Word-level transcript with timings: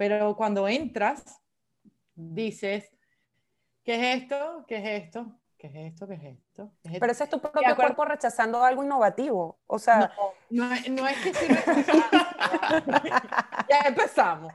pero 0.00 0.34
cuando 0.34 0.66
entras, 0.66 1.22
dices, 2.14 2.90
¿qué 3.84 3.96
es 3.96 4.22
esto? 4.22 4.64
¿Qué 4.66 4.76
es 4.78 5.04
esto? 5.04 5.26
¿Qué 5.58 5.66
es 5.66 5.74
esto? 5.74 6.08
¿Qué 6.08 6.14
es 6.14 6.24
esto? 6.24 6.72
Pero 6.98 7.12
ese 7.12 7.24
es 7.24 7.28
tu 7.28 7.38
propio 7.38 7.76
cuerpo 7.76 8.06
rechazando 8.06 8.64
algo 8.64 8.82
innovativo. 8.82 9.60
O 9.66 9.78
sea, 9.78 10.10
no, 10.48 10.70
no, 10.70 10.74
no 10.88 11.06
es 11.06 11.18
que 11.18 11.34
sí 11.34 11.46
ya 13.68 13.80
empezamos. 13.84 14.54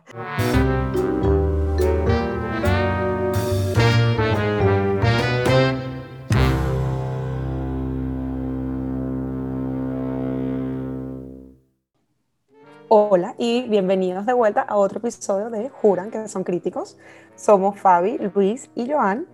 Hola 12.98 13.36
y 13.38 13.64
bienvenidos 13.68 14.26
de 14.26 14.32
vuelta 14.32 14.62
a 14.62 14.78
otro 14.78 15.00
episodio 15.00 15.50
de 15.50 15.68
Juran, 15.68 16.12
que 16.12 16.30
son 16.30 16.46
críticos. 16.46 16.98
Somos 17.36 17.78
Fabi, 17.78 18.18
Luis 18.34 18.70
y 18.74 18.90
Joan. 18.90 19.28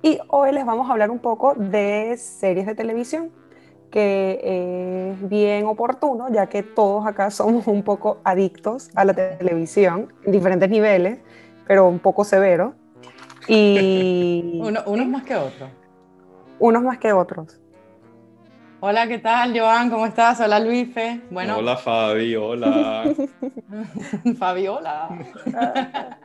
Y 0.00 0.18
hoy 0.28 0.50
les 0.52 0.64
vamos 0.64 0.88
a 0.88 0.92
hablar 0.92 1.10
un 1.10 1.18
poco 1.18 1.52
de 1.54 2.16
series 2.16 2.64
de 2.64 2.74
televisión, 2.74 3.30
que 3.90 4.40
es 5.12 5.28
bien 5.28 5.66
oportuno, 5.66 6.32
ya 6.32 6.46
que 6.46 6.62
todos 6.62 7.06
acá 7.06 7.30
somos 7.30 7.66
un 7.66 7.82
poco 7.82 8.16
adictos 8.24 8.88
a 8.94 9.04
la 9.04 9.12
televisión, 9.12 10.10
en 10.24 10.32
diferentes 10.32 10.70
niveles, 10.70 11.18
pero 11.66 11.86
un 11.88 11.98
poco 11.98 12.24
severo. 12.24 12.72
Y... 13.46 14.58
unos 14.86 15.06
más 15.08 15.24
que 15.24 15.36
otros. 15.36 15.70
Unos 16.58 16.82
más 16.82 16.96
que 16.96 17.12
otros. 17.12 17.61
Hola, 18.84 19.06
¿qué 19.06 19.18
tal, 19.18 19.56
Joan? 19.56 19.90
¿Cómo 19.90 20.06
estás? 20.06 20.40
Hola, 20.40 20.58
Luife. 20.58 21.20
Bueno. 21.30 21.58
Hola, 21.58 21.76
Fabi. 21.76 22.34
Hola. 22.34 23.04
Fabi, 24.36 24.66
hola. 24.66 25.24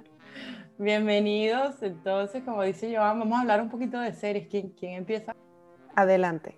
Bienvenidos. 0.79 1.83
Entonces, 1.83 2.41
como 2.43 2.63
dice 2.63 2.91
Joan, 2.91 3.19
vamos 3.19 3.37
a 3.37 3.41
hablar 3.41 3.61
un 3.61 3.69
poquito 3.69 3.99
de 3.99 4.11
series. 4.11 4.47
¿Quién, 4.47 4.69
quién 4.69 4.93
empieza? 4.93 5.35
Adelante. 5.95 6.57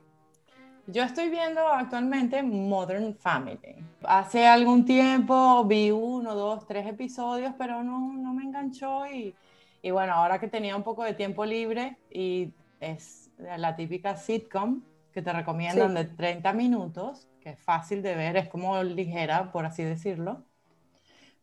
Yo 0.88 1.04
estoy 1.04 1.28
viendo 1.28 1.68
actualmente 1.68 2.42
Modern 2.44 3.14
Family. 3.18 3.84
Hace 4.04 4.48
algún 4.48 4.86
tiempo 4.86 5.66
vi 5.66 5.92
uno, 5.92 6.34
dos, 6.34 6.66
tres 6.66 6.88
episodios, 6.88 7.54
pero 7.58 7.84
no, 7.84 8.14
no 8.14 8.34
me 8.34 8.44
enganchó 8.44 9.06
y, 9.06 9.36
y 9.82 9.92
bueno, 9.92 10.14
ahora 10.14 10.40
que 10.40 10.48
tenía 10.48 10.78
un 10.78 10.84
poco 10.84 11.04
de 11.04 11.14
tiempo 11.14 11.44
libre 11.44 11.98
y 12.10 12.54
es 12.80 13.30
la 13.38 13.76
típica 13.76 14.16
sitcom, 14.16 14.82
que 15.14 15.22
te 15.22 15.34
recomiendan 15.34 15.94
de 15.94 16.06
30 16.06 16.54
minutos, 16.54 17.28
que 17.42 17.52
es 17.52 17.60
fácil 17.60 18.02
de 18.02 18.16
ver, 18.16 18.38
es 18.38 18.50
como 18.50 18.82
ligera, 18.84 19.52
por 19.52 19.66
así 19.66 19.84
decirlo. 19.84 20.44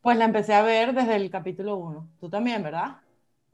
Pues 0.01 0.17
la 0.17 0.25
empecé 0.25 0.53
a 0.53 0.61
ver 0.61 0.93
desde 0.93 1.15
el 1.15 1.29
capítulo 1.29 1.75
1. 1.77 2.07
Tú 2.19 2.29
también, 2.29 2.63
¿verdad? 2.63 2.97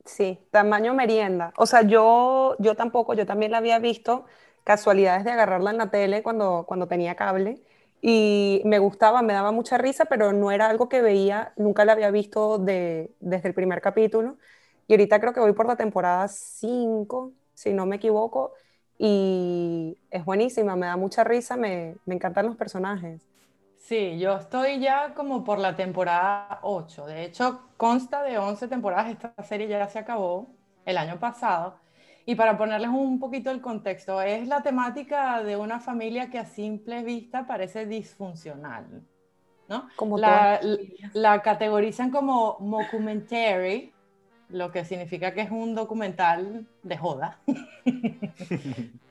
Sí, 0.06 0.39
tamaño 0.52 0.94
merienda. 0.94 1.53
O 1.58 1.66
sea, 1.66 1.81
yo, 1.84 2.56
yo 2.59 2.75
tampoco, 2.75 3.14
yo 3.14 3.25
también 3.25 3.52
la 3.52 3.59
había 3.59 3.80
visto, 3.80 4.25
casualidades 4.64 5.23
de 5.23 5.31
agarrarla 5.31 5.72
en 5.72 5.78
la 5.78 5.91
tele 5.91 6.23
cuando, 6.23 6.66
cuando 6.67 6.88
tenía 6.88 7.16
cable. 7.16 7.64
Y 8.02 8.61
me 8.66 8.80
gustaba, 8.80 9.22
me 9.22 9.31
daba 9.34 9.52
mucha 9.53 9.78
risa, 9.78 10.06
pero 10.06 10.34
no 10.34 10.52
era 10.52 10.67
algo 10.69 10.89
que 10.89 11.02
veía, 11.02 11.53
nunca 11.56 11.86
la 11.86 11.94
había 11.94 12.11
visto 12.11 12.58
de, 12.59 13.14
desde 13.22 13.47
el 13.47 13.53
primer 13.53 13.81
capítulo. 13.81 14.38
Y 14.88 14.94
ahorita 14.94 15.19
creo 15.22 15.34
que 15.34 15.39
voy 15.39 15.53
por 15.53 15.67
la 15.67 15.78
temporada 15.78 16.28
5, 16.28 17.31
si 17.53 17.73
no 17.73 17.86
me 17.86 17.95
equivoco, 17.95 18.53
y 19.05 19.97
es 20.11 20.23
buenísima, 20.23 20.77
me 20.77 20.85
da 20.85 20.95
mucha 20.95 21.25
risa, 21.25 21.57
me, 21.57 21.97
me 22.05 22.15
encantan 22.15 22.45
los 22.45 22.55
personajes. 22.55 23.21
Sí, 23.75 24.17
yo 24.17 24.37
estoy 24.37 24.79
ya 24.79 25.13
como 25.13 25.43
por 25.43 25.59
la 25.59 25.75
temporada 25.75 26.59
8. 26.61 27.07
De 27.07 27.25
hecho, 27.25 27.59
consta 27.75 28.23
de 28.23 28.37
11 28.37 28.69
temporadas. 28.69 29.11
Esta 29.11 29.33
serie 29.43 29.67
ya 29.67 29.85
se 29.89 29.99
acabó 29.99 30.47
el 30.85 30.97
año 30.97 31.19
pasado. 31.19 31.75
Y 32.25 32.35
para 32.35 32.57
ponerles 32.57 32.91
un 32.91 33.19
poquito 33.19 33.51
el 33.51 33.59
contexto, 33.59 34.21
es 34.21 34.47
la 34.47 34.61
temática 34.61 35.43
de 35.43 35.57
una 35.57 35.81
familia 35.81 36.29
que 36.29 36.39
a 36.39 36.45
simple 36.45 37.03
vista 37.03 37.45
parece 37.45 37.85
disfuncional. 37.85 39.03
¿no? 39.67 39.89
Como 39.97 40.17
la, 40.17 40.61
la 41.11 41.41
categorizan 41.41 42.09
como 42.09 42.55
mockumentary, 42.61 43.94
lo 44.53 44.72
que 44.72 44.86
significa 44.86 45.34
que 45.34 45.41
es 45.41 45.52
un 45.52 45.75
documental 45.75 46.66
de 46.84 46.97
joda. 46.97 47.40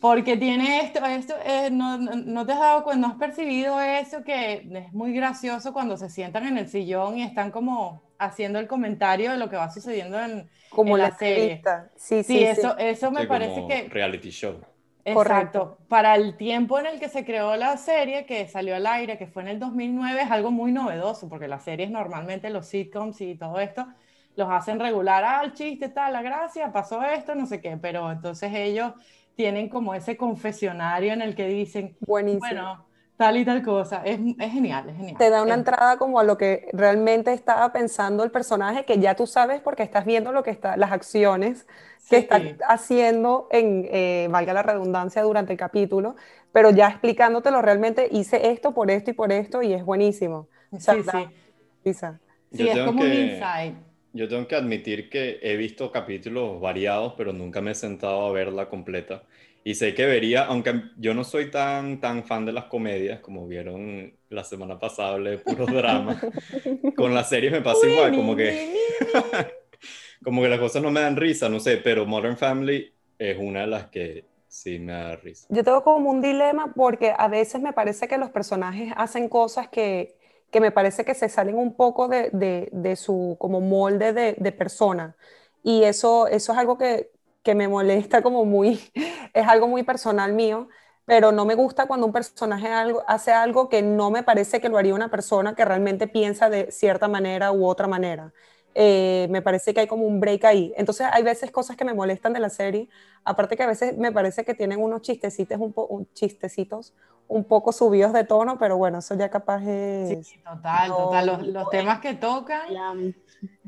Porque 0.00 0.36
tiene 0.38 0.80
esto, 0.80 1.04
esto 1.04 1.34
eh, 1.44 1.68
no, 1.70 1.98
no, 1.98 2.46
te 2.46 2.52
has 2.52 2.60
dado 2.60 2.84
cuenta, 2.84 3.06
no 3.06 3.12
has 3.12 3.18
percibido 3.18 3.78
eso 3.82 4.24
que 4.24 4.66
es 4.72 4.92
muy 4.94 5.12
gracioso 5.12 5.74
cuando 5.74 5.98
se 5.98 6.08
sientan 6.08 6.46
en 6.46 6.56
el 6.56 6.68
sillón 6.68 7.18
y 7.18 7.22
están 7.22 7.50
como 7.50 8.02
haciendo 8.18 8.58
el 8.58 8.66
comentario 8.66 9.32
de 9.32 9.36
lo 9.36 9.50
que 9.50 9.56
va 9.56 9.70
sucediendo 9.70 10.18
en, 10.18 10.48
como 10.70 10.96
la, 10.96 11.10
serie. 11.18 11.60
Sí, 11.96 12.22
sí, 12.22 12.38
sí, 12.38 12.44
eso, 12.44 12.78
eso 12.78 13.10
me 13.10 13.26
parece 13.26 13.66
que... 13.66 13.88
Reality 13.90 14.30
show. 14.30 14.60
Exacto. 15.04 15.78
Para 15.88 16.14
el 16.14 16.36
tiempo 16.36 16.78
en 16.78 16.86
el 16.86 17.00
que 17.00 17.08
se 17.08 17.24
creó 17.24 17.56
la 17.56 17.76
serie, 17.76 18.24
que 18.24 18.46
salió 18.46 18.76
al 18.76 18.86
aire, 18.86 19.18
que 19.18 19.26
fue 19.26 19.42
en 19.42 19.48
el 19.48 19.58
2009, 19.58 20.22
es 20.22 20.30
algo 20.30 20.50
muy 20.50 20.72
novedoso, 20.72 21.28
porque 21.28 21.48
las 21.48 21.64
series 21.64 21.90
normalmente, 21.90 22.48
los 22.50 22.66
sitcoms 22.66 23.20
y 23.20 23.34
todo 23.34 23.60
esto, 23.60 23.86
los 24.36 24.48
hacen 24.50 24.80
regular, 24.80 25.24
ah, 25.24 25.42
el 25.44 25.52
chiste, 25.52 25.88
tal, 25.88 26.12
la 26.12 26.22
gracia, 26.22 26.72
pasó 26.72 27.02
esto, 27.02 27.34
no 27.34 27.46
sé 27.46 27.60
qué, 27.60 27.76
pero 27.76 28.10
entonces 28.10 28.52
ellos 28.54 28.92
tienen 29.34 29.68
como 29.68 29.94
ese 29.94 30.16
confesionario 30.16 31.12
en 31.12 31.22
el 31.22 31.34
que 31.34 31.46
dicen, 31.46 31.96
Buenísimo. 32.00 32.40
bueno, 32.40 32.86
tal 33.16 33.36
y 33.36 33.44
tal 33.44 33.62
cosa, 33.62 34.02
es, 34.04 34.18
es 34.38 34.52
genial, 34.52 34.88
es 34.88 34.96
genial. 34.96 35.16
Te 35.18 35.30
da 35.30 35.42
una 35.42 35.54
entrada 35.54 35.98
como 35.98 36.20
a 36.20 36.24
lo 36.24 36.38
que 36.38 36.68
realmente 36.72 37.32
estaba 37.32 37.72
pensando 37.72 38.24
el 38.24 38.30
personaje, 38.30 38.84
que 38.84 38.98
ya 38.98 39.14
tú 39.14 39.26
sabes 39.26 39.60
porque 39.60 39.82
estás 39.82 40.04
viendo 40.04 40.32
lo 40.32 40.42
que 40.42 40.50
está, 40.50 40.76
las 40.76 40.92
acciones 40.92 41.66
que 42.08 42.18
está 42.18 42.40
haciendo 42.68 43.46
en, 43.50 43.86
eh, 43.90 44.28
valga 44.30 44.52
la 44.52 44.62
redundancia, 44.62 45.22
durante 45.22 45.52
el 45.52 45.58
capítulo, 45.58 46.16
pero 46.52 46.70
ya 46.70 46.88
explicándotelo 46.88 47.62
realmente, 47.62 48.08
hice 48.10 48.50
esto 48.50 48.72
por 48.74 48.90
esto 48.90 49.10
y 49.10 49.14
por 49.14 49.32
esto 49.32 49.62
y 49.62 49.72
es 49.74 49.84
buenísimo. 49.84 50.48
sí, 50.78 51.02
sí. 51.02 52.06
Sí, 52.52 52.68
es 52.68 52.78
como 52.80 53.02
un 53.02 53.12
insight. 53.12 53.89
Yo 54.12 54.28
tengo 54.28 54.46
que 54.48 54.56
admitir 54.56 55.08
que 55.08 55.38
he 55.42 55.56
visto 55.56 55.92
capítulos 55.92 56.60
variados, 56.60 57.14
pero 57.16 57.32
nunca 57.32 57.60
me 57.60 57.72
he 57.72 57.74
sentado 57.74 58.26
a 58.26 58.32
verla 58.32 58.68
completa. 58.68 59.22
Y 59.62 59.74
sé 59.74 59.94
que 59.94 60.06
vería, 60.06 60.46
aunque 60.46 60.82
yo 60.96 61.12
no 61.14 61.22
soy 61.22 61.50
tan, 61.50 62.00
tan 62.00 62.24
fan 62.24 62.46
de 62.46 62.52
las 62.52 62.64
comedias, 62.64 63.20
como 63.20 63.46
vieron 63.46 64.12
la 64.30 64.42
semana 64.42 64.78
pasada, 64.78 65.14
hablé 65.14 65.30
de 65.32 65.38
puro 65.38 65.66
drama. 65.66 66.18
Con 66.96 67.14
las 67.14 67.28
series 67.28 67.52
me 67.52 67.60
pasa 67.60 67.86
igual, 67.86 68.16
como 68.16 68.34
que, 68.34 68.74
como 70.24 70.42
que 70.42 70.48
las 70.48 70.58
cosas 70.58 70.82
no 70.82 70.90
me 70.90 71.00
dan 71.00 71.16
risa, 71.16 71.48
no 71.48 71.60
sé, 71.60 71.76
pero 71.76 72.06
Modern 72.06 72.38
Family 72.38 72.90
es 73.18 73.36
una 73.38 73.60
de 73.60 73.66
las 73.66 73.86
que 73.90 74.24
sí 74.48 74.78
me 74.78 74.92
da 74.92 75.16
risa. 75.16 75.46
Yo 75.50 75.62
tengo 75.62 75.84
como 75.84 76.10
un 76.10 76.22
dilema 76.22 76.72
porque 76.74 77.12
a 77.16 77.28
veces 77.28 77.60
me 77.60 77.72
parece 77.74 78.08
que 78.08 78.16
los 78.16 78.30
personajes 78.30 78.92
hacen 78.96 79.28
cosas 79.28 79.68
que, 79.68 80.16
que 80.50 80.60
me 80.60 80.72
parece 80.72 81.04
que 81.04 81.14
se 81.14 81.28
salen 81.28 81.56
un 81.56 81.74
poco 81.74 82.08
de, 82.08 82.30
de, 82.32 82.96
su 82.96 83.36
como 83.38 83.60
molde 83.60 84.12
de, 84.12 84.34
de, 84.38 84.52
persona. 84.52 85.16
Y 85.62 85.84
eso, 85.84 86.26
eso 86.26 86.52
es 86.52 86.58
algo 86.58 86.78
que, 86.78 87.10
que, 87.42 87.54
me 87.54 87.68
molesta 87.68 88.22
como 88.22 88.44
muy, 88.44 88.80
es 89.34 89.46
algo 89.48 89.68
muy 89.68 89.82
personal 89.82 90.32
mío, 90.32 90.68
pero 91.04 91.32
no 91.32 91.44
me 91.44 91.54
gusta 91.54 91.86
cuando 91.86 92.06
un 92.06 92.12
personaje 92.12 92.68
algo, 92.68 93.02
hace 93.08 93.32
algo 93.32 93.68
que 93.68 93.82
no 93.82 94.10
me 94.10 94.22
parece 94.22 94.60
que 94.60 94.68
lo 94.68 94.78
haría 94.78 94.94
una 94.94 95.10
persona 95.10 95.54
que 95.54 95.64
realmente 95.64 96.06
piensa 96.08 96.50
de 96.50 96.70
cierta 96.72 97.08
manera 97.08 97.52
u 97.52 97.66
otra 97.66 97.86
manera. 97.88 98.32
Eh, 98.74 99.26
me 99.30 99.42
parece 99.42 99.74
que 99.74 99.80
hay 99.80 99.86
como 99.86 100.04
un 100.06 100.20
break 100.20 100.44
ahí. 100.44 100.72
Entonces 100.76 101.06
hay 101.10 101.22
veces 101.22 101.50
cosas 101.50 101.76
que 101.76 101.84
me 101.84 101.94
molestan 101.94 102.32
de 102.32 102.40
la 102.40 102.50
serie, 102.50 102.88
aparte 103.24 103.56
que 103.56 103.62
a 103.62 103.66
veces 103.66 103.96
me 103.96 104.12
parece 104.12 104.44
que 104.44 104.54
tienen 104.54 104.80
unos 104.80 105.02
chistecitos 105.02 105.58
un, 105.58 105.72
po 105.72 106.06
chistecitos 106.14 106.94
un 107.26 107.44
poco 107.44 107.72
subidos 107.72 108.12
de 108.12 108.24
tono, 108.24 108.58
pero 108.58 108.76
bueno, 108.76 108.98
eso 108.98 109.14
ya 109.14 109.28
capaz 109.28 109.62
es... 109.64 110.26
Sí, 110.26 110.38
total, 110.38 110.88
total. 110.88 111.52
Los, 111.52 111.70
temas 111.70 112.00
que 112.00 112.14
tocan 112.14 113.14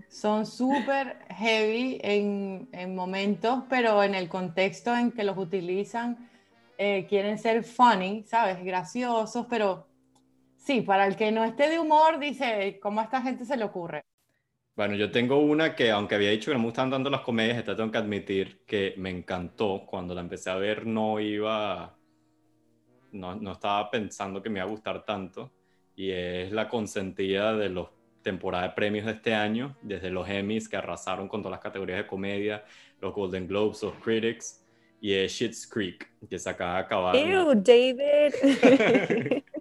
son 0.08 0.46
súper 0.46 1.18
heavy 1.30 2.00
en, 2.02 2.68
en, 2.72 2.94
momentos, 2.94 3.62
pero 3.68 4.02
en 4.02 4.14
el 4.16 4.28
contexto 4.28 4.94
en 4.96 5.12
que 5.12 5.22
los 5.22 5.38
utilizan, 5.38 6.28
eh, 6.76 7.06
quieren 7.08 7.38
ser 7.38 7.62
funny, 7.62 8.24
¿sabes? 8.26 8.64
Graciosos, 8.64 9.46
pero 9.48 9.86
sí, 10.56 10.80
para 10.80 11.06
el 11.06 11.14
que 11.14 11.30
no 11.30 11.44
esté 11.44 11.68
de 11.68 11.78
humor, 11.78 12.18
dice, 12.18 12.80
¿cómo 12.82 13.00
a 13.00 13.04
esta 13.04 13.22
gente 13.22 13.44
se 13.44 13.56
le 13.56 13.64
ocurre? 13.64 14.02
Bueno, 14.74 14.94
yo 14.94 15.10
tengo 15.10 15.38
una 15.38 15.74
que, 15.76 15.90
aunque 15.90 16.14
había 16.14 16.30
dicho 16.30 16.50
que 16.50 16.54
no 16.54 16.60
me 16.60 16.66
gustan 16.66 16.90
tanto 16.90 17.10
las 17.10 17.20
comedias, 17.20 17.58
esta 17.58 17.76
tengo 17.76 17.90
que 17.90 17.98
admitir 17.98 18.62
que 18.66 18.94
me 18.96 19.10
encantó. 19.10 19.84
Cuando 19.86 20.14
la 20.14 20.22
empecé 20.22 20.50
a 20.50 20.56
ver, 20.56 20.86
no 20.86 21.20
iba. 21.20 21.98
No, 23.12 23.34
no 23.34 23.52
estaba 23.52 23.90
pensando 23.90 24.42
que 24.42 24.48
me 24.48 24.60
iba 24.60 24.66
a 24.66 24.70
gustar 24.70 25.04
tanto. 25.04 25.52
Y 25.94 26.10
es 26.10 26.50
la 26.52 26.68
consentida 26.68 27.54
de 27.54 27.68
los 27.68 27.88
temporadas 28.22 28.70
de 28.70 28.74
premios 28.74 29.04
de 29.04 29.12
este 29.12 29.34
año, 29.34 29.76
desde 29.82 30.08
los 30.08 30.26
Emmys 30.28 30.68
que 30.68 30.76
arrasaron 30.76 31.28
con 31.28 31.42
todas 31.42 31.52
las 31.52 31.60
categorías 31.60 31.98
de 31.98 32.06
comedia, 32.06 32.64
los 33.00 33.12
Golden 33.12 33.46
Globes, 33.46 33.82
los 33.82 33.94
Critics, 33.96 34.64
y 35.00 35.12
es 35.12 35.32
Shit's 35.32 35.66
Creek, 35.66 36.08
que 36.30 36.38
se 36.38 36.48
acaba 36.48 36.74
de 36.74 36.80
acabar. 36.80 37.16
¡Ew, 37.16 37.54
David! 37.56 39.42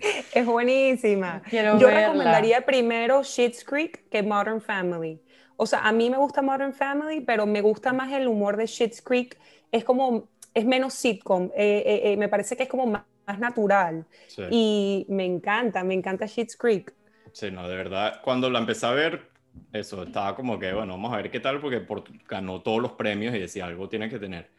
Es 0.34 0.46
buenísima. 0.46 1.42
Quiero 1.48 1.78
Yo 1.78 1.86
verla. 1.86 2.00
recomendaría 2.08 2.64
primero 2.64 3.22
Schitt's 3.24 3.64
Creek 3.64 4.08
que 4.08 4.22
Modern 4.22 4.60
Family. 4.60 5.20
O 5.56 5.66
sea, 5.66 5.80
a 5.86 5.92
mí 5.92 6.08
me 6.10 6.16
gusta 6.16 6.42
Modern 6.42 6.72
Family, 6.72 7.20
pero 7.20 7.46
me 7.46 7.60
gusta 7.60 7.92
más 7.92 8.12
el 8.12 8.26
humor 8.28 8.56
de 8.56 8.66
Schitt's 8.66 9.02
Creek. 9.02 9.38
Es 9.70 9.84
como, 9.84 10.28
es 10.54 10.64
menos 10.64 10.94
sitcom. 10.94 11.50
eh, 11.54 11.82
eh, 11.86 12.12
eh, 12.12 12.16
me 12.16 12.28
parece 12.28 12.56
que 12.56 12.64
es 12.64 12.68
como 12.68 12.86
más, 12.86 13.04
más 13.26 13.38
natural. 13.38 14.06
Sí. 14.26 14.42
Y 14.50 15.06
me 15.08 15.24
encanta, 15.26 15.84
me 15.84 15.94
encanta 15.94 16.26
Schitt's 16.26 16.56
Creek. 16.56 16.94
Sí, 17.32 17.50
no, 17.50 17.68
de 17.68 17.76
verdad, 17.76 18.20
cuando 18.22 18.50
la 18.50 18.58
empecé 18.58 18.86
a 18.86 18.90
ver, 18.92 19.30
eso, 19.72 20.02
estaba 20.02 20.34
como 20.34 20.58
que, 20.58 20.72
bueno, 20.72 20.94
vamos 20.94 21.12
a 21.12 21.16
ver 21.16 21.30
qué 21.30 21.40
tal, 21.40 21.60
porque 21.60 21.80
por- 21.80 22.04
ganó 22.26 22.62
todos 22.62 22.80
los 22.82 22.92
premios 22.92 23.34
y 23.34 23.38
decía, 23.38 23.66
algo 23.66 23.88
tiene 23.88 24.08
que 24.08 24.18
tener. 24.18 24.50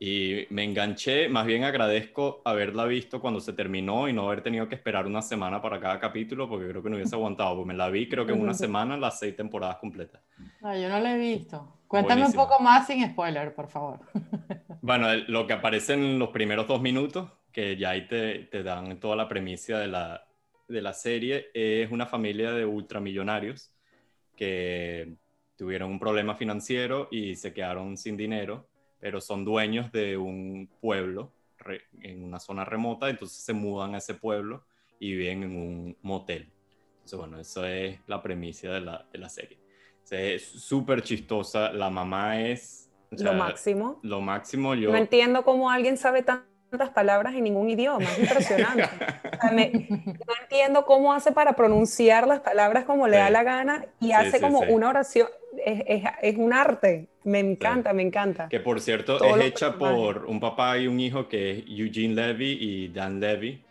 Y 0.00 0.46
me 0.50 0.62
enganché, 0.62 1.28
más 1.28 1.44
bien 1.44 1.64
agradezco 1.64 2.40
haberla 2.44 2.84
visto 2.84 3.20
cuando 3.20 3.40
se 3.40 3.52
terminó 3.52 4.08
y 4.08 4.12
no 4.12 4.26
haber 4.26 4.42
tenido 4.42 4.68
que 4.68 4.76
esperar 4.76 5.06
una 5.06 5.22
semana 5.22 5.60
para 5.60 5.80
cada 5.80 5.98
capítulo, 5.98 6.48
porque 6.48 6.68
creo 6.68 6.82
que 6.82 6.90
no 6.90 6.96
hubiese 6.96 7.16
aguantado, 7.16 7.56
porque 7.56 7.68
me 7.68 7.74
la 7.74 7.88
vi 7.88 8.08
creo 8.08 8.24
que 8.24 8.32
en 8.32 8.40
una 8.40 8.54
semana 8.54 8.96
las 8.96 9.18
seis 9.18 9.34
temporadas 9.34 9.76
completas. 9.78 10.22
No, 10.60 10.78
yo 10.78 10.88
no 10.88 11.00
la 11.00 11.14
he 11.14 11.18
visto. 11.18 11.80
Cuéntame 11.88 12.20
Buenísimo. 12.20 12.44
un 12.44 12.48
poco 12.48 12.62
más 12.62 12.86
sin 12.86 13.04
spoiler, 13.10 13.54
por 13.54 13.68
favor. 13.68 14.00
Bueno, 14.80 15.12
lo 15.26 15.46
que 15.46 15.54
aparece 15.54 15.94
en 15.94 16.20
los 16.20 16.28
primeros 16.28 16.68
dos 16.68 16.80
minutos, 16.80 17.28
que 17.52 17.76
ya 17.76 17.90
ahí 17.90 18.06
te, 18.06 18.44
te 18.44 18.62
dan 18.62 19.00
toda 19.00 19.16
la 19.16 19.28
premisa 19.28 19.80
de 19.80 19.88
la, 19.88 20.24
de 20.68 20.80
la 20.80 20.92
serie, 20.92 21.48
es 21.52 21.90
una 21.90 22.06
familia 22.06 22.52
de 22.52 22.64
ultramillonarios 22.64 23.72
que 24.36 25.16
tuvieron 25.56 25.90
un 25.90 25.98
problema 25.98 26.36
financiero 26.36 27.08
y 27.10 27.34
se 27.34 27.52
quedaron 27.52 27.96
sin 27.96 28.16
dinero, 28.16 28.68
pero 29.00 29.20
son 29.20 29.44
dueños 29.44 29.90
de 29.92 30.16
un 30.16 30.68
pueblo 30.80 31.32
re- 31.58 31.82
en 32.02 32.22
una 32.24 32.38
zona 32.40 32.64
remota, 32.64 33.08
entonces 33.10 33.38
se 33.42 33.52
mudan 33.52 33.94
a 33.94 33.98
ese 33.98 34.14
pueblo 34.14 34.64
y 35.00 35.14
viven 35.16 35.42
en 35.44 35.56
un 35.56 35.96
motel. 36.02 36.50
Entonces, 36.96 37.18
bueno, 37.18 37.38
eso 37.40 37.64
es 37.64 37.98
la 38.06 38.22
premisa 38.22 38.68
de 38.70 38.80
la, 38.80 39.06
de 39.12 39.18
la 39.18 39.28
serie. 39.28 39.58
O 40.02 40.06
sea, 40.06 40.20
es 40.20 40.42
súper 40.44 41.02
chistosa, 41.02 41.72
la 41.72 41.90
mamá 41.90 42.40
es... 42.40 42.90
o 43.10 43.14
Lo 43.14 43.18
sea, 43.18 43.32
máximo. 43.32 44.00
lo 44.02 44.20
máximo 44.20 44.74
yo... 44.74 44.90
No 44.90 44.96
entiendo 44.96 45.44
cómo 45.44 45.70
alguien 45.70 45.96
sabe 45.96 46.22
tantas 46.22 46.90
palabras 46.94 47.34
en 47.34 47.44
ningún 47.44 47.68
idioma. 47.70 48.04
Es 48.04 48.18
impresionante. 48.20 48.84
O 49.38 49.40
sea, 49.40 49.52
me- 49.52 49.70
no 49.70 50.34
entiendo 50.42 50.84
cómo 50.84 51.12
hace 51.12 51.30
para 51.30 51.52
pronunciar 51.54 52.26
las 52.26 52.40
palabras 52.40 52.84
como 52.84 53.06
le 53.06 53.16
Sí. 53.16 53.22
da 53.22 53.30
la 53.30 53.42
gana 53.44 53.86
y 54.00 54.06
Sí, 54.06 54.12
hace 54.12 54.32
sí, 54.38 54.40
como 54.40 54.60
una 54.60 54.88
oración. 54.88 55.28
Es, 55.64 55.82
es- 55.86 56.04
es 56.22 56.36
un 56.36 56.52
arte. 56.52 57.08
Me 57.24 57.40
encanta, 57.40 57.92
me 57.92 58.02
encanta. 58.02 58.48
Que 58.48 58.60
por 58.60 58.80
cierto 58.80 59.18
Todos 59.18 59.38
es 59.38 59.46
hecha 59.46 59.72
personajes. 59.72 59.98
por 59.98 60.24
un 60.26 60.40
papá 60.40 60.78
y 60.78 60.86
un 60.86 60.98
hijo 61.00 61.28
que 61.28 61.50
es 61.50 61.64
Eugene 61.68 62.14
Levy 62.14 62.58
y 62.60 62.88
Dan 62.88 63.20
Levy. 63.20 63.62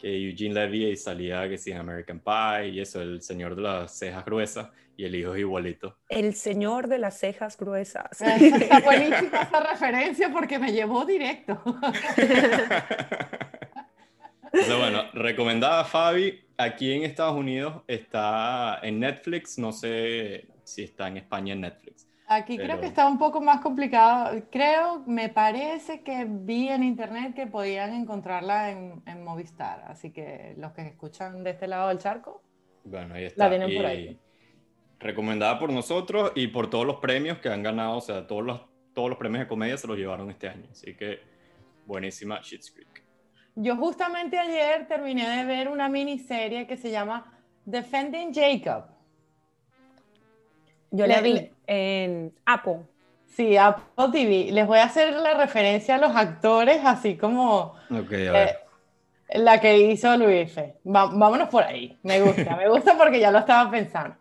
Que 0.00 0.28
Eugene 0.30 0.54
Levy 0.54 0.96
salía 0.96 1.48
que 1.48 1.58
sí 1.58 1.70
en 1.70 1.78
American 1.78 2.20
Pie 2.20 2.68
y 2.70 2.80
eso, 2.80 3.00
el 3.02 3.22
señor 3.22 3.54
de 3.54 3.62
las 3.62 3.96
cejas 3.96 4.24
gruesas 4.24 4.68
y 4.96 5.04
el 5.04 5.14
hijo 5.14 5.34
es 5.34 5.40
igualito. 5.40 5.96
El 6.08 6.34
señor 6.34 6.88
de 6.88 6.98
las 6.98 7.18
cejas 7.18 7.56
gruesas. 7.56 8.20
Está 8.20 8.80
buenísima 8.84 9.42
esa 9.42 9.60
referencia 9.70 10.30
porque 10.32 10.58
me 10.58 10.72
llevó 10.72 11.04
directo. 11.04 11.62
Entonces, 14.52 14.76
bueno, 14.78 15.04
recomendada 15.14 15.84
Fabi. 15.84 16.38
Aquí 16.62 16.92
en 16.92 17.02
Estados 17.04 17.36
Unidos 17.36 17.82
está 17.86 18.78
en 18.82 19.00
Netflix. 19.00 19.58
No 19.58 19.72
sé 19.72 20.46
si 20.64 20.84
está 20.84 21.08
en 21.08 21.16
España 21.18 21.52
en 21.54 21.60
Netflix. 21.62 22.08
Aquí 22.28 22.56
creo 22.56 22.68
Pero- 22.68 22.80
que 22.80 22.86
está 22.86 23.06
un 23.06 23.18
poco 23.18 23.40
más 23.40 23.60
complicado. 23.60 24.42
Creo, 24.50 25.02
me 25.06 25.28
parece 25.28 26.02
que 26.02 26.24
vi 26.28 26.68
en 26.68 26.82
internet 26.82 27.34
que 27.34 27.46
podían 27.46 27.92
encontrarla 27.92 28.70
en, 28.70 29.02
en 29.06 29.22
Movistar. 29.24 29.84
Así 29.88 30.12
que 30.12 30.54
los 30.56 30.72
que 30.72 30.82
escuchan 30.82 31.42
de 31.44 31.50
este 31.50 31.66
lado 31.66 31.88
del 31.88 31.98
charco, 31.98 32.42
Bueno, 32.84 33.14
ahí 33.14 33.24
está. 33.24 33.44
La 33.44 33.50
tienen 33.50 33.76
por 33.76 33.84
Y 33.84 33.86
ahí. 33.86 34.18
Recomendada 34.98 35.58
por 35.58 35.72
nosotros 35.72 36.32
y 36.34 36.46
por 36.46 36.70
todos 36.70 36.86
los 36.86 36.96
premios 36.96 37.38
que 37.38 37.48
han 37.48 37.62
ganado. 37.62 37.96
O 37.96 38.00
sea, 38.00 38.26
todos 38.26 38.44
los, 38.44 38.60
todos 38.94 39.08
los 39.10 39.18
premios 39.18 39.40
de 39.40 39.48
comedia 39.48 39.76
se 39.76 39.86
los 39.88 39.98
llevaron 39.98 40.30
este 40.30 40.48
año. 40.48 40.68
Así 40.70 40.94
que 40.96 41.18
buenísima 41.86 42.40
Schitt's 42.42 42.70
Creek. 42.70 43.01
Yo 43.54 43.76
justamente 43.76 44.38
ayer 44.38 44.86
terminé 44.86 45.28
de 45.28 45.44
ver 45.44 45.68
una 45.68 45.88
miniserie 45.88 46.66
que 46.66 46.76
se 46.76 46.90
llama 46.90 47.24
Defending 47.64 48.32
Jacob. 48.34 48.84
Yo 50.90 51.06
la 51.06 51.20
Le- 51.20 51.32
vi 51.32 51.50
en 51.66 52.34
Apple. 52.46 52.80
Sí, 53.26 53.56
Apple 53.56 54.08
TV. 54.12 54.52
Les 54.52 54.66
voy 54.66 54.78
a 54.78 54.84
hacer 54.84 55.14
la 55.14 55.34
referencia 55.34 55.94
a 55.94 55.98
los 55.98 56.14
actores, 56.14 56.82
así 56.84 57.16
como 57.16 57.74
a 57.90 58.42
eh, 58.42 58.56
la 59.34 59.58
que 59.58 59.78
hizo 59.78 60.14
Luis. 60.18 60.54
Va- 60.58 61.06
vámonos 61.06 61.48
por 61.48 61.62
ahí. 61.62 61.98
Me 62.02 62.20
gusta, 62.20 62.56
me 62.56 62.68
gusta 62.68 62.96
porque 62.98 63.20
ya 63.20 63.30
lo 63.30 63.38
estaba 63.38 63.70
pensando. 63.70 64.16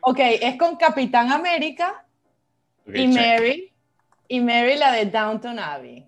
Ok, 0.00 0.18
es 0.20 0.56
con 0.56 0.76
Capitán 0.76 1.30
América 1.30 2.06
y 2.86 3.12
check. 3.12 3.14
Mary, 3.14 3.72
y 4.28 4.40
Mary 4.40 4.76
la 4.76 4.92
de 4.92 5.06
Downton 5.06 5.58
Abbey. 5.58 6.06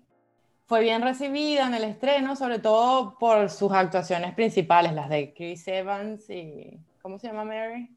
Fue 0.67 0.81
bien 0.81 1.01
recibida 1.01 1.65
en 1.65 1.73
el 1.75 1.85
estreno, 1.85 2.35
sobre 2.35 2.59
todo 2.59 3.17
por 3.17 3.49
sus 3.49 3.71
actuaciones 3.71 4.33
principales, 4.35 4.91
las 4.91 5.07
de 5.07 5.33
Chris 5.33 5.65
Evans 5.69 6.29
y... 6.29 6.77
¿Cómo 7.01 7.17
se 7.17 7.27
llama 7.27 7.45
Mary? 7.45 7.89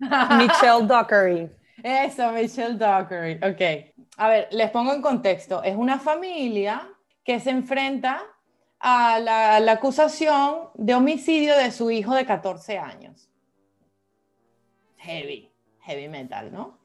Michelle 0.36 0.84
Dockery. 0.84 1.48
Eso, 1.80 2.32
Michelle 2.32 2.74
Dockery. 2.74 3.34
Ok. 3.36 3.94
A 4.16 4.28
ver, 4.28 4.48
les 4.50 4.68
pongo 4.70 4.92
en 4.92 5.00
contexto. 5.00 5.62
Es 5.62 5.76
una 5.76 6.00
familia 6.00 6.88
que 7.22 7.38
se 7.38 7.50
enfrenta 7.50 8.20
a 8.80 9.20
la, 9.20 9.54
a 9.54 9.60
la 9.60 9.72
acusación 9.72 10.70
de 10.74 10.92
homicidio 10.92 11.56
de 11.56 11.70
su 11.70 11.92
hijo 11.92 12.16
de 12.16 12.26
14 12.26 12.78
años. 12.78 13.30
Heavy, 14.96 15.52
heavy 15.82 16.08
metal, 16.08 16.52
¿no? 16.52 16.77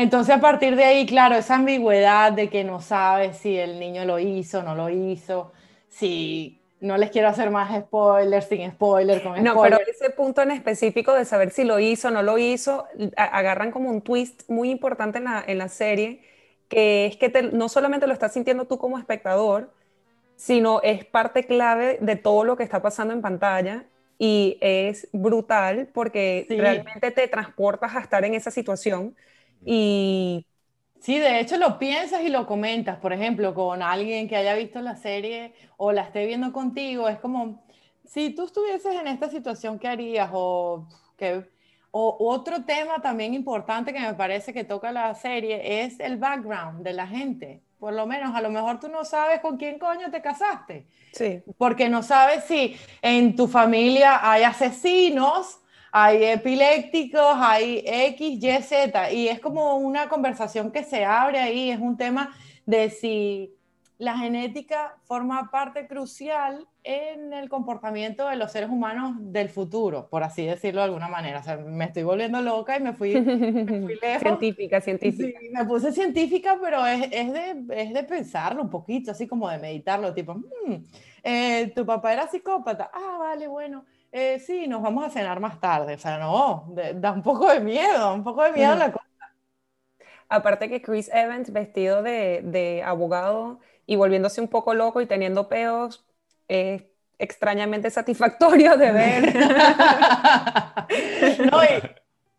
Entonces, 0.00 0.34
a 0.34 0.40
partir 0.40 0.76
de 0.76 0.84
ahí, 0.84 1.04
claro, 1.06 1.34
esa 1.36 1.56
ambigüedad 1.56 2.32
de 2.32 2.48
que 2.48 2.64
no 2.64 2.80
sabe 2.80 3.34
si 3.34 3.56
el 3.58 3.78
niño 3.78 4.04
lo 4.06 4.18
hizo 4.18 4.62
no 4.62 4.74
lo 4.74 4.88
hizo, 4.88 5.52
si 5.88 6.58
no 6.80 6.96
les 6.96 7.10
quiero 7.10 7.28
hacer 7.28 7.50
más 7.50 7.78
spoilers, 7.78 8.46
sin 8.48 8.70
spoiler, 8.70 9.22
con 9.22 9.36
No, 9.42 9.52
spoiler. 9.52 9.78
pero 9.78 9.90
ese 9.90 10.10
punto 10.10 10.40
en 10.42 10.52
específico 10.52 11.12
de 11.12 11.26
saber 11.26 11.50
si 11.50 11.64
lo 11.64 11.78
hizo 11.78 12.08
o 12.08 12.10
no 12.10 12.22
lo 12.22 12.38
hizo, 12.38 12.86
a- 13.16 13.24
agarran 13.24 13.70
como 13.72 13.90
un 13.90 14.00
twist 14.00 14.48
muy 14.48 14.70
importante 14.70 15.18
en 15.18 15.24
la, 15.24 15.44
en 15.46 15.58
la 15.58 15.68
serie, 15.68 16.22
que 16.68 17.06
es 17.06 17.16
que 17.18 17.28
te- 17.28 17.42
no 17.42 17.68
solamente 17.68 18.06
lo 18.06 18.14
estás 18.14 18.32
sintiendo 18.32 18.66
tú 18.66 18.78
como 18.78 18.98
espectador, 18.98 19.74
sino 20.36 20.80
es 20.82 21.04
parte 21.04 21.46
clave 21.46 21.98
de 22.00 22.16
todo 22.16 22.44
lo 22.44 22.56
que 22.56 22.62
está 22.64 22.82
pasando 22.82 23.12
en 23.14 23.20
pantalla 23.22 23.84
y 24.18 24.58
es 24.60 25.08
brutal 25.12 25.88
porque 25.92 26.46
Sí. 26.48 26.56
realmente 26.56 27.10
te 27.10 27.28
transportas 27.28 27.94
a 27.96 28.00
estar 28.00 28.24
en 28.24 28.34
esa 28.34 28.50
situación 28.50 29.16
y 29.64 30.46
Sí, 31.00 31.18
de 31.18 31.40
hecho 31.40 31.56
lo 31.56 31.78
piensas 31.78 32.22
y 32.22 32.28
lo 32.28 32.46
comentas, 32.46 32.98
por 32.98 33.12
ejemplo, 33.12 33.54
con 33.54 33.82
alguien 33.82 34.28
que 34.28 34.36
haya 34.36 34.54
visto 34.54 34.82
la 34.82 34.96
serie 34.96 35.54
o 35.78 35.92
la 35.92 36.02
esté 36.02 36.26
viendo 36.26 36.52
contigo, 36.52 37.08
es 37.08 37.18
como, 37.18 37.64
si 38.04 38.30
tú 38.30 38.44
estuvieses 38.44 38.94
en 39.00 39.06
esta 39.06 39.30
situación, 39.30 39.78
¿qué 39.78 39.88
harías? 39.88 40.30
O, 40.34 40.86
que, 41.16 41.48
o 41.90 42.16
otro 42.20 42.64
tema 42.64 43.00
también 43.00 43.32
importante 43.32 43.92
que 43.94 44.00
me 44.00 44.14
parece 44.14 44.52
que 44.52 44.64
toca 44.64 44.92
la 44.92 45.14
serie 45.14 45.84
es 45.84 45.98
el 46.00 46.18
background 46.18 46.82
de 46.84 46.92
la 46.92 47.06
gente. 47.06 47.62
Por 47.78 47.94
lo 47.94 48.06
menos, 48.06 48.34
a 48.34 48.42
lo 48.42 48.50
mejor 48.50 48.78
tú 48.78 48.88
no 48.88 49.04
sabes 49.04 49.40
con 49.40 49.56
quién 49.56 49.78
coño 49.78 50.10
te 50.10 50.20
casaste 50.20 50.86
sí, 51.12 51.42
porque 51.58 51.88
no 51.88 52.02
sabes 52.02 52.44
si 52.44 52.76
en 53.02 53.36
tu 53.36 53.48
familia 53.48 54.20
hay 54.30 54.42
asesinos, 54.44 55.60
hay 55.92 56.24
epilépticos, 56.24 57.34
hay 57.36 57.82
X, 57.86 58.38
Y, 58.42 58.62
Z, 58.62 59.12
y 59.12 59.28
es 59.28 59.40
como 59.40 59.76
una 59.76 60.08
conversación 60.08 60.70
que 60.70 60.84
se 60.84 61.04
abre 61.04 61.38
ahí, 61.40 61.70
es 61.70 61.80
un 61.80 61.96
tema 61.96 62.34
de 62.66 62.90
si 62.90 63.54
la 63.98 64.16
genética 64.16 64.96
forma 65.04 65.50
parte 65.50 65.86
crucial 65.86 66.66
en 66.84 67.34
el 67.34 67.50
comportamiento 67.50 68.26
de 68.28 68.36
los 68.36 68.50
seres 68.50 68.70
humanos 68.70 69.16
del 69.18 69.50
futuro, 69.50 70.08
por 70.08 70.22
así 70.22 70.46
decirlo 70.46 70.80
de 70.80 70.86
alguna 70.86 71.08
manera. 71.08 71.40
O 71.40 71.42
sea, 71.42 71.58
me 71.58 71.84
estoy 71.84 72.04
volviendo 72.04 72.40
loca 72.40 72.78
y 72.78 72.80
me 72.80 72.94
fui, 72.94 73.14
me 73.14 73.82
fui 73.82 73.94
lejos. 74.00 74.22
científica, 74.22 74.80
científica. 74.80 75.38
Sí, 75.40 75.48
me 75.52 75.66
puse 75.66 75.92
científica, 75.92 76.58
pero 76.62 76.86
es, 76.86 77.08
es 77.12 77.32
de, 77.32 77.64
es 77.76 77.92
de 77.92 78.04
pensarlo 78.04 78.62
un 78.62 78.70
poquito, 78.70 79.10
así 79.10 79.26
como 79.26 79.50
de 79.50 79.58
meditarlo, 79.58 80.14
tipo, 80.14 80.34
"Mm, 80.34 80.74
eh, 81.22 81.70
tu 81.74 81.84
papá 81.84 82.14
era 82.14 82.26
psicópata, 82.26 82.90
ah, 82.94 83.16
vale, 83.18 83.48
bueno, 83.48 83.84
eh, 84.12 84.38
sí, 84.40 84.66
nos 84.68 84.82
vamos 84.82 85.04
a 85.04 85.10
cenar 85.10 85.40
más 85.40 85.60
tarde, 85.60 85.94
o 85.94 85.98
sea, 85.98 86.18
no, 86.18 86.66
de- 86.70 86.94
da 86.94 87.12
un 87.12 87.22
poco 87.22 87.48
de 87.50 87.60
miedo, 87.60 88.14
un 88.14 88.24
poco 88.24 88.42
de 88.44 88.52
miedo 88.52 88.74
la 88.74 88.90
cosa. 88.92 89.04
Aparte 90.28 90.68
que 90.68 90.82
Chris 90.82 91.10
Evans 91.12 91.52
vestido 91.52 92.02
de, 92.02 92.40
de 92.44 92.82
abogado 92.82 93.60
y 93.86 93.96
volviéndose 93.96 94.40
un 94.40 94.48
poco 94.48 94.74
loco 94.74 95.00
y 95.00 95.06
teniendo 95.06 95.48
peos, 95.48 96.04
es 96.48 96.84
extrañamente 97.18 97.90
satisfactorio 97.90 98.76
de 98.76 98.92
ver. 98.92 99.34
No, 101.38 101.62
y 101.64 101.68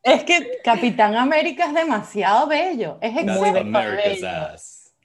es 0.03 0.23
que 0.23 0.61
Capitán 0.63 1.15
América 1.15 1.65
es 1.67 1.73
demasiado 1.73 2.47
bello, 2.47 2.97
es 3.01 3.17
excelente. 3.17 4.31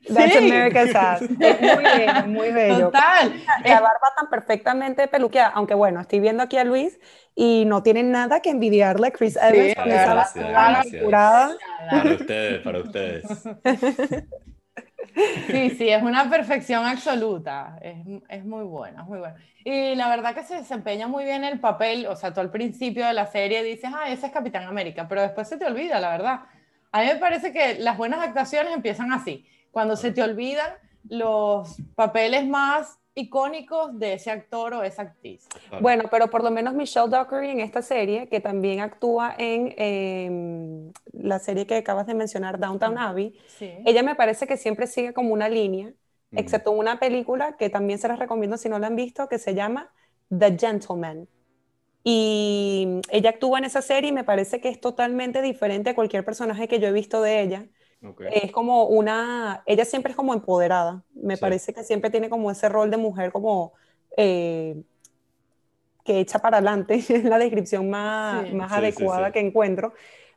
That's 0.09 0.33
Sí. 0.33 0.39
America's 0.39 0.95
Ass. 0.95 1.23
Es 1.41 1.61
muy 1.61 1.85
bello, 1.85 2.27
muy 2.27 2.51
bello. 2.53 2.87
Total. 2.87 3.33
La 3.65 3.81
barba 3.81 4.13
tan 4.17 4.29
perfectamente 4.31 5.09
peluqueada, 5.09 5.49
aunque 5.49 5.75
bueno, 5.75 6.01
estoy 6.01 6.21
viendo 6.21 6.43
aquí 6.43 6.57
a 6.59 6.65
Luis 6.65 6.99
y 7.35 7.65
no 7.67 7.83
tiene 7.83 8.03
nada 8.03 8.41
que 8.41 8.51
envidiarle 8.51 9.09
a 9.09 9.11
Chris 9.11 9.37
Evans 9.37 9.75
con 9.75 9.89
esa 9.91 10.15
gracias, 10.15 10.45
barba 10.45 10.71
gracias. 10.71 11.03
curada. 11.03 11.57
Para 11.91 12.15
ustedes, 12.15 12.63
para 12.63 12.79
ustedes. 12.81 13.25
Sí, 15.47 15.71
sí, 15.71 15.89
es 15.89 16.03
una 16.03 16.29
perfección 16.29 16.85
absoluta. 16.85 17.79
Es, 17.81 17.97
es 18.29 18.45
muy 18.45 18.65
buena, 18.65 19.03
es 19.03 19.09
muy 19.09 19.19
buena. 19.19 19.37
Y 19.65 19.95
la 19.95 20.09
verdad 20.09 20.35
que 20.35 20.43
se 20.43 20.57
desempeña 20.57 21.09
muy 21.09 21.25
bien 21.25 21.43
el 21.45 21.59
papel. 21.59 22.07
O 22.07 22.17
sea, 22.17 22.33
tú 22.35 22.41
al 22.41 22.51
principio 22.51 23.07
de 23.07 23.15
la 23.15 23.27
serie 23.27 23.63
dices, 23.63 23.91
ah, 23.95 24.11
ese 24.11 24.27
es 24.27 24.33
Capitán 24.33 24.65
América, 24.65 25.07
pero 25.09 25.23
después 25.23 25.49
se 25.49 25.57
te 25.57 25.65
olvida, 25.65 26.01
la 26.01 26.11
verdad. 26.11 26.41
A 26.93 27.01
mí 27.01 27.07
me 27.07 27.17
parece 27.17 27.53
que 27.53 27.77
las 27.79 27.97
buenas 27.97 28.21
actuaciones 28.21 28.75
empiezan 28.75 29.13
así, 29.13 29.47
cuando 29.77 29.95
se 29.95 30.11
te 30.11 30.23
olvidan 30.23 30.73
los 31.07 31.77
papeles 31.97 32.47
más 32.49 32.99
icónicos 33.15 33.99
de 33.99 34.15
ese 34.15 34.31
actor 34.31 34.73
o 34.73 34.83
esa 34.83 35.03
actriz. 35.03 35.47
Bueno, 35.83 36.05
pero 36.11 36.31
por 36.31 36.43
lo 36.43 36.51
menos 36.51 36.73
Michelle 36.73 37.11
Dockery 37.11 37.51
en 37.51 37.61
esta 37.61 37.83
serie, 37.83 38.27
que 38.31 38.41
también 38.41 38.81
actúa 38.81 39.35
en 39.37 39.75
em, 39.77 40.93
la 41.13 41.39
serie 41.41 41.67
que 41.67 41.77
acabas 41.77 42.07
de 42.07 42.15
mencionar, 42.15 42.59
Downtown 42.59 42.97
Abbey, 42.97 43.39
Sí. 43.49 43.71
ella 43.85 44.03
me 44.03 44.15
parece 44.15 44.47
que 44.47 44.57
siempre 44.57 44.87
sigue 44.87 45.13
como 45.13 45.35
una 45.35 45.51
línea, 45.51 45.89
Mm. 46.31 46.39
excepto 46.39 46.71
una 46.71 46.99
película 46.99 47.59
que 47.59 47.69
también 47.69 47.99
se 47.99 48.09
las 48.09 48.19
recomiendo 48.19 48.57
si 48.57 48.71
no 48.71 48.79
la 48.79 48.87
han 48.87 48.97
visto, 48.97 49.29
que 49.29 49.39
se 49.39 49.55
llama 49.55 49.93
The 50.31 50.57
Gentleman. 50.59 51.29
Y 52.03 53.03
ella 53.11 53.29
actúa 53.29 53.59
en 53.59 53.67
esa 53.67 53.83
serie 53.83 54.09
y 54.09 54.13
me 54.15 54.25
parece 54.25 54.59
que 54.63 54.71
es 54.71 54.81
totalmente 54.81 55.43
diferente 55.43 55.91
a 55.91 55.95
cualquier 55.95 56.25
personaje 56.25 56.67
que 56.67 56.81
yo 56.81 56.89
he 56.89 56.93
visto 56.93 57.21
de 57.21 57.43
ella. 57.43 57.67
Es 58.33 58.53
como 58.53 58.85
una, 58.87 59.63
ella 59.67 59.85
siempre 59.85 60.11
es 60.13 60.17
como 60.17 60.35
empoderada. 60.35 61.05
Me 61.15 61.37
Sí. 61.37 61.41
parece 61.41 61.73
que 61.75 61.85
siempre 61.85 62.11
tiene 62.11 62.29
como 62.31 62.51
ese 62.51 62.69
rol 62.69 62.91
de 62.91 62.97
mujer 62.97 63.33
como 63.33 63.73
eh, 64.17 64.83
que 66.05 66.21
echa 66.21 66.39
para 66.39 66.59
adelante, 66.59 66.95
es 67.09 67.25
la 67.25 67.39
descripción 67.39 67.91
más, 67.91 68.47
Sí. 68.49 68.55
más 68.55 68.71
Sí, 68.73 68.77
adecuada 68.79 69.27
sí. 69.29 69.33
que 69.33 69.41
encuentro. 69.41 69.93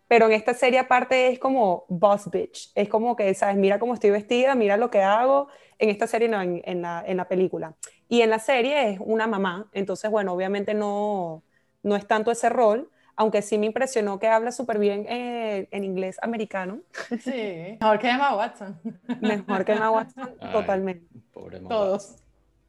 Pero 0.08 0.26
en 0.26 0.32
esta 0.34 0.54
serie 0.56 0.80
aparte 0.80 1.28
es 1.28 1.38
como 1.40 1.86
boss 1.88 2.30
bitch, 2.32 2.72
es 2.74 2.90
como 2.90 3.16
que, 3.16 3.32
¿sabes? 3.36 3.58
Mira 3.58 3.78
cómo 3.80 3.94
estoy 3.94 4.10
vestida, 4.10 4.56
mira 4.56 4.76
lo 4.78 4.90
que 4.90 5.02
hago. 5.04 5.50
En 5.78 5.90
esta 5.90 6.08
serie 6.08 6.28
no, 6.28 6.42
en, 6.42 6.62
en 6.66 6.82
la, 6.82 7.04
en 7.06 7.18
la 7.18 7.28
película. 7.28 7.76
Y 8.08 8.22
en 8.22 8.32
la 8.32 8.40
serie 8.40 8.90
es 8.92 9.00
una 9.02 9.28
mamá, 9.28 9.70
entonces 9.72 10.10
bueno, 10.10 10.34
obviamente 10.34 10.74
no, 10.74 11.44
no 11.84 11.96
es 11.96 12.08
tanto 12.08 12.32
ese 12.32 12.50
rol, 12.50 12.90
aunque 13.20 13.42
sí 13.42 13.58
me 13.58 13.66
impresionó 13.66 14.18
que 14.18 14.30
habla 14.30 14.54
súper 14.54 14.80
bien 14.80 15.06
eh, 15.10 15.68
en 15.72 15.84
inglés 15.84 16.18
americano. 16.22 16.80
Sí, 17.20 17.76
mejor 17.82 18.00
que 18.00 18.10
Emma 18.10 18.34
Watson. 18.34 18.80
Mejor 19.20 19.66
que 19.66 19.74
Emma 19.74 19.92
Watson, 19.92 20.36
Ay. 20.40 20.52
totalmente. 20.54 21.06
Pobre 21.34 21.58
mamá. 21.60 21.70
Todos. 21.70 22.16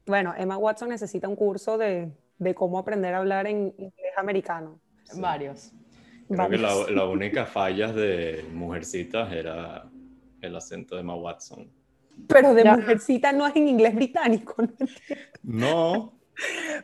Bueno, 0.05 0.33
Emma 0.37 0.57
Watson 0.57 0.89
necesita 0.89 1.29
un 1.29 1.37
curso 1.37 1.77
de, 1.77 2.11
de 2.37 2.53
cómo 2.53 2.77
aprender 2.79 3.13
a 3.13 3.19
hablar 3.19 3.47
en 3.47 3.73
inglés 3.77 4.13
americano. 4.17 4.77
Sí. 5.05 5.21
Varios. 5.21 5.71
Creo 6.27 6.49
que 6.49 6.57
la, 6.57 7.05
única 7.05 7.45
falla 7.45 7.93
de 7.93 8.45
Mujercitas 8.51 9.31
era 9.31 9.85
el 10.41 10.53
acento 10.53 10.95
de 10.95 11.01
Emma 11.01 11.15
Watson. 11.15 11.71
Pero 12.27 12.53
de 12.53 12.65
Ya. 12.65 12.75
mujercita 12.75 13.31
no 13.31 13.47
es 13.47 13.55
en 13.55 13.69
inglés 13.69 13.95
británico. 13.95 14.55
¿no? 15.43 16.11
No, 16.11 16.13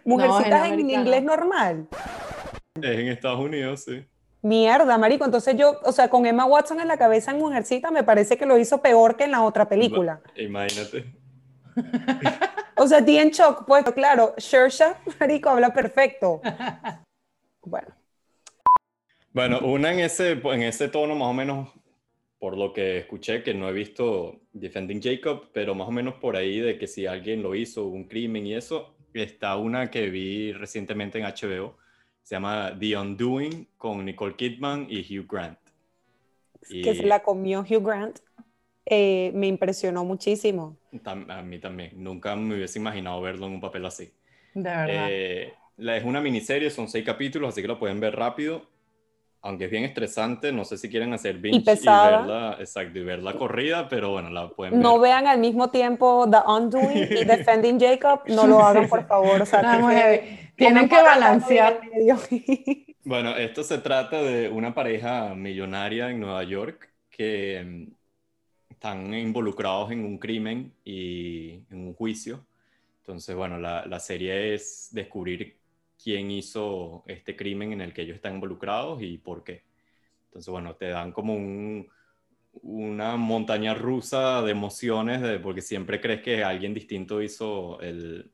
Mujercita 0.05 0.67
es 0.67 0.71
en 0.71 0.89
inglés 0.89 1.21
normal. 1.21 1.89
Es 2.83 2.99
en 2.99 3.07
Estados 3.07 3.39
Unidos, 3.39 3.83
sí. 3.83 4.05
Mierda, 4.41 4.97
marico. 4.97 5.25
Entonces 5.25 5.55
yo, 5.57 5.79
o 5.83 5.91
sea, 5.91 6.09
con 6.09 6.25
Emma 6.25 6.45
Watson 6.45 6.79
en 6.79 6.87
la 6.87 6.97
cabeza 6.97 7.31
en 7.31 7.37
Mujercita 7.37 7.91
me 7.91 8.03
parece 8.03 8.37
que 8.37 8.45
lo 8.45 8.57
hizo 8.57 8.81
peor 8.81 9.17
que 9.17 9.25
en 9.25 9.31
la 9.31 9.43
otra 9.43 9.67
película. 9.67 10.21
Imagínate. 10.35 11.05
O 12.79 12.87
sea, 12.87 13.03
ti 13.03 13.17
en 13.17 13.31
shock, 13.31 13.65
pues 13.65 13.83
claro, 13.91 14.35
Shersha, 14.37 14.99
marico, 15.19 15.49
habla 15.49 15.73
perfecto. 15.73 16.41
Bueno, 17.63 17.87
Bueno, 19.33 19.59
una 19.61 19.91
en 19.91 19.99
ese, 19.99 20.31
en 20.31 20.61
ese 20.61 20.87
tono 20.87 21.15
más 21.15 21.27
o 21.27 21.33
menos, 21.33 21.69
por 22.39 22.55
lo 22.55 22.71
que 22.71 22.99
escuché, 22.99 23.43
que 23.43 23.53
no 23.53 23.67
he 23.67 23.73
visto 23.73 24.39
Defending 24.53 25.01
Jacob, 25.01 25.49
pero 25.53 25.75
más 25.75 25.87
o 25.87 25.91
menos 25.91 26.13
por 26.15 26.35
ahí 26.37 26.59
de 26.59 26.77
que 26.77 26.87
si 26.87 27.07
alguien 27.07 27.43
lo 27.43 27.55
hizo, 27.55 27.87
un 27.87 28.07
crimen 28.07 28.45
y 28.45 28.53
eso, 28.53 28.95
está 29.13 29.55
una 29.57 29.89
que 29.89 30.09
vi 30.09 30.53
recientemente 30.53 31.19
en 31.19 31.25
HBO, 31.25 31.77
se 32.27 32.35
llama 32.35 32.75
The 32.77 32.97
Undoing, 32.97 33.67
con 33.77 34.03
Nicole 34.03 34.35
Kidman 34.35 34.85
y 34.89 34.99
Hugh 34.99 35.25
Grant. 35.31 35.57
Y 36.69 36.81
que 36.81 36.93
se 36.93 37.03
la 37.03 37.21
comió 37.23 37.61
Hugh 37.61 37.81
Grant, 37.81 38.19
eh, 38.85 39.31
me 39.33 39.47
impresionó 39.47 40.03
muchísimo. 40.03 40.75
a 41.05 41.41
mí 41.41 41.57
también, 41.59 41.91
nunca 41.95 42.35
me 42.35 42.55
hubiese 42.55 42.79
imaginado 42.79 43.21
verlo 43.21 43.47
en 43.47 43.53
un 43.53 43.61
papel 43.61 43.85
así. 43.85 44.11
De 44.53 44.63
verdad. 44.69 45.07
Eh, 45.09 45.53
la- 45.77 45.95
es 45.95 46.03
una 46.03 46.19
miniserie, 46.19 46.69
son 46.69 46.89
seis 46.89 47.05
capítulos, 47.05 47.47
así 47.53 47.61
que 47.61 47.67
lo 47.69 47.79
pueden 47.79 48.01
ver 48.01 48.13
rápido. 48.17 48.65
Aunque 49.41 49.65
es 49.65 49.71
bien 49.71 49.85
estresante, 49.85 50.51
no 50.51 50.65
sé 50.65 50.77
si 50.77 50.89
quieren 50.89 51.13
hacer 51.13 51.37
binge 51.37 51.59
y, 51.59 51.63
pesada. 51.63 52.17
verla, 52.17 52.57
exacto, 52.59 52.99
y 52.99 53.03
ver 53.05 53.23
la 53.23 53.35
corrida, 53.37 53.87
pero 53.87 54.11
bueno, 54.11 54.29
la 54.31 54.49
pueden 54.49 54.81
No 54.81 54.99
ver. 54.99 55.11
vean 55.11 55.27
al 55.27 55.39
mismo 55.39 55.69
tiempo 55.69 56.27
The 56.29 56.39
Undoing 56.45 57.07
y 57.11 57.23
Defending 57.23 57.79
Jacob, 57.79 58.23
no 58.27 58.45
lo 58.47 58.59
hagan 58.59 58.89
por 58.89 59.07
favor. 59.07 59.41
O 59.41 59.45
sea, 59.45 59.59
Está 59.61 59.79
muy 59.79 59.95
que- 59.95 60.01
heavy. 60.01 60.46
Tienen 60.57 60.89
que 60.89 61.01
balancear. 61.01 61.81
Bueno, 63.03 63.37
esto 63.37 63.63
se 63.63 63.77
trata 63.77 64.21
de 64.21 64.49
una 64.49 64.73
pareja 64.73 65.33
millonaria 65.33 66.09
en 66.09 66.19
Nueva 66.19 66.43
York 66.43 66.91
que 67.09 67.63
mm, 67.65 67.93
están 68.69 69.13
involucrados 69.13 69.91
en 69.91 70.03
un 70.03 70.17
crimen 70.17 70.73
y 70.83 71.63
en 71.71 71.87
un 71.87 71.93
juicio. 71.93 72.45
Entonces, 72.99 73.33
bueno, 73.33 73.57
la, 73.59 73.85
la 73.85 74.01
serie 74.01 74.53
es 74.53 74.89
descubrir 74.91 75.55
quién 76.03 76.31
hizo 76.31 77.05
este 77.07 77.37
crimen 77.37 77.71
en 77.71 77.79
el 77.79 77.93
que 77.93 78.01
ellos 78.01 78.17
están 78.17 78.35
involucrados 78.35 79.01
y 79.01 79.17
por 79.19 79.41
qué. 79.41 79.63
Entonces, 80.25 80.51
bueno, 80.51 80.75
te 80.75 80.89
dan 80.89 81.13
como 81.13 81.33
un, 81.33 81.87
una 82.61 83.15
montaña 83.15 83.73
rusa 83.73 84.41
de 84.41 84.51
emociones, 84.51 85.21
de, 85.21 85.39
porque 85.39 85.61
siempre 85.61 86.01
crees 86.01 86.21
que 86.21 86.43
alguien 86.43 86.73
distinto 86.73 87.21
hizo 87.21 87.79
el, 87.79 88.29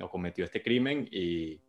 o 0.00 0.10
cometió 0.10 0.44
este 0.44 0.62
crimen 0.62 1.08
y, 1.12 1.60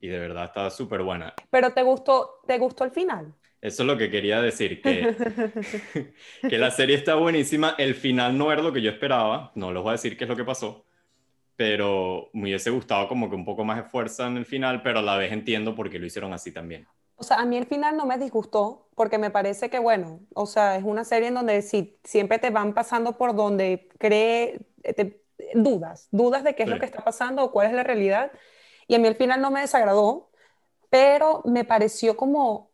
y 0.00 0.08
de 0.08 0.18
verdad 0.18 0.44
está 0.46 0.70
súper 0.70 1.02
buena. 1.02 1.34
Pero 1.50 1.72
te 1.72 1.82
gustó, 1.82 2.40
te 2.46 2.58
gustó 2.58 2.84
el 2.84 2.90
final. 2.90 3.34
Eso 3.60 3.82
es 3.82 3.86
lo 3.86 3.98
que 3.98 4.10
quería 4.10 4.40
decir, 4.40 4.80
que, 4.82 5.16
que 6.48 6.58
la 6.58 6.70
serie 6.70 6.96
está 6.96 7.14
buenísima. 7.16 7.74
El 7.78 7.94
final 7.94 8.36
no 8.36 8.52
era 8.52 8.62
lo 8.62 8.72
que 8.72 8.82
yo 8.82 8.90
esperaba, 8.90 9.52
no 9.54 9.72
les 9.72 9.82
voy 9.82 9.90
a 9.90 9.92
decir 9.92 10.16
qué 10.16 10.24
es 10.24 10.30
lo 10.30 10.36
que 10.36 10.44
pasó, 10.44 10.86
pero 11.56 12.30
me 12.32 12.44
hubiese 12.44 12.70
gustado 12.70 13.08
como 13.08 13.30
que 13.30 13.36
un 13.36 13.44
poco 13.44 13.64
más 13.64 13.78
de 13.78 13.84
fuerza 13.84 14.26
en 14.28 14.36
el 14.38 14.46
final, 14.46 14.82
pero 14.82 15.00
a 15.00 15.02
la 15.02 15.16
vez 15.16 15.32
entiendo 15.32 15.74
por 15.74 15.90
qué 15.90 15.98
lo 15.98 16.06
hicieron 16.06 16.32
así 16.32 16.52
también. 16.52 16.86
O 17.16 17.22
sea, 17.22 17.36
a 17.38 17.44
mí 17.44 17.58
el 17.58 17.66
final 17.66 17.96
no 17.96 18.06
me 18.06 18.16
disgustó 18.18 18.88
porque 18.94 19.18
me 19.18 19.30
parece 19.30 19.68
que, 19.68 19.78
bueno, 19.78 20.20
o 20.34 20.46
sea, 20.46 20.76
es 20.76 20.84
una 20.84 21.04
serie 21.04 21.28
en 21.28 21.34
donde 21.34 21.60
si, 21.62 21.98
siempre 22.02 22.38
te 22.38 22.50
van 22.50 22.72
pasando 22.72 23.18
por 23.18 23.34
donde 23.36 23.88
cree, 23.98 24.60
te- 24.96 25.22
dudas, 25.54 26.08
dudas 26.12 26.44
de 26.44 26.54
qué 26.54 26.62
es 26.62 26.68
lo 26.70 26.78
que 26.78 26.86
está 26.86 27.04
pasando 27.04 27.44
o 27.44 27.52
cuál 27.52 27.66
es 27.68 27.72
la 27.74 27.82
realidad. 27.82 28.32
Y 28.90 28.96
a 28.96 28.98
mí 28.98 29.06
el 29.06 29.14
final 29.14 29.40
no 29.40 29.52
me 29.52 29.60
desagradó, 29.60 30.30
pero 30.90 31.42
me 31.44 31.64
pareció 31.64 32.16
como, 32.16 32.72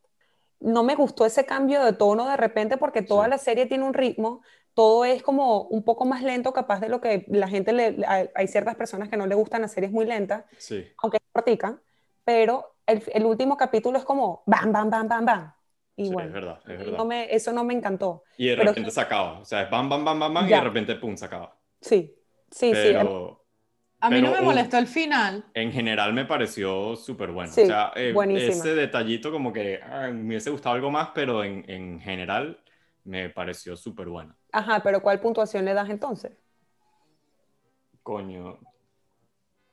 no 0.61 0.83
me 0.83 0.95
gustó 0.95 1.27
ese 1.27 1.45
cambio 1.45 1.85
de 1.85 1.93
tono 1.93 2.27
de 2.27 2.39
repente 2.39 2.79
porque 2.79 3.03
toda 3.03 3.25
Sí. 3.25 3.31
la 3.31 3.37
serie 3.39 3.67
tiene 3.67 3.85
un 3.85 3.93
ritmo, 3.93 4.41
todo 4.73 5.05
es 5.05 5.23
como 5.23 5.65
un 5.65 5.83
poco 5.83 6.07
más 6.07 6.23
lento, 6.23 6.55
capaz 6.55 6.81
de 6.81 6.89
lo 6.89 7.03
que 7.03 7.27
la 7.29 7.49
gente 7.49 7.75
le, 7.75 7.99
hay, 8.35 8.49
ciertas 8.49 8.77
personas 8.77 9.11
que 9.11 9.19
no 9.19 9.27
le 9.27 9.35
gustan 9.35 9.61
las 9.61 9.73
series 9.73 9.93
muy 9.93 10.07
lentas 10.07 10.47
Sí, 10.57 10.87
aunque 11.03 11.19
cortica, 11.33 11.79
pero 12.25 12.75
el, 12.87 13.03
el 13.13 13.27
último 13.27 13.59
capítulo 13.59 13.99
es 13.99 14.05
como 14.07 14.43
bam, 14.47 14.73
bam, 14.73 14.89
bam, 14.89 15.09
bam, 15.09 15.25
bam. 15.27 15.53
Y 15.97 16.07
sí, 16.07 16.13
bueno, 16.15 16.29
es 16.29 16.35
verdad, 16.35 16.59
es 16.67 16.79
verdad. 16.79 16.97
no 16.97 17.05
me- 17.05 17.35
eso 17.35 17.53
no 17.53 17.63
me 17.63 17.75
encantó. 17.75 18.23
Y 18.39 18.49
de 18.49 18.57
pero- 18.57 18.69
repente 18.71 18.91
se 18.91 19.01
acaba, 19.03 19.41
o 19.41 19.45
sea, 19.45 19.63
es 19.65 19.71
bam, 19.71 19.87
bam, 19.91 20.03
bam, 20.03 20.19
bam, 20.19 20.33
bam, 20.33 20.47
y 20.47 20.51
de 20.51 20.61
repente, 20.63 20.95
pum, 20.97 21.15
se 21.15 21.27
acaba. 21.27 21.55
Sí, 21.83 22.17
sí, 22.51 22.69
sí. 22.69 22.73
Pero 22.73 23.45
A 24.01 24.11
mí 24.11 24.21
no 24.21 24.31
me 24.31 24.39
un- 24.41 24.45
molestó 24.45 24.79
el 24.79 24.87
final. 24.87 25.45
en 25.55 25.73
general 25.73 26.13
me 26.13 26.25
pareció 26.25 26.97
súper 26.97 27.31
bueno. 27.31 27.53
Sí, 27.53 27.63
o 27.63 27.67
sea, 27.67 27.93
eh, 27.97 28.15
ese 28.35 28.75
detallito 28.75 29.31
como 29.33 29.53
que 29.53 29.81
ah, 29.83 30.09
me 30.13 30.27
hubiese 30.29 30.51
gustado 30.51 30.75
algo 30.75 30.91
más, 30.91 31.11
pero 31.15 31.43
en, 31.45 31.65
en 31.69 32.01
general 32.01 32.59
me 33.05 33.31
pareció 33.31 33.77
súper 33.77 34.09
bueno. 34.09 34.37
Ajá, 34.53 34.83
pero 34.83 35.01
¿cuál 35.01 35.21
puntuación 35.21 35.65
le 35.65 35.75
das 35.75 35.89
entonces? 35.91 36.33
Coño, 38.03 38.59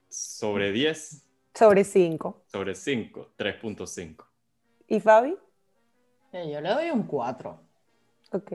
sobre 0.09 0.71
10, 0.71 1.25
Sobre 1.53 1.83
5. 1.83 2.43
sobre 2.47 2.75
5, 2.75 3.33
3.5. 3.35 4.27
¿Y 4.87 4.99
Fabi? 4.99 5.37
Eh, 6.31 6.51
Yo 6.51 6.61
le 6.61 6.69
doy 6.69 6.89
un 6.91 7.03
4. 7.03 7.59
Ok. 8.31 8.51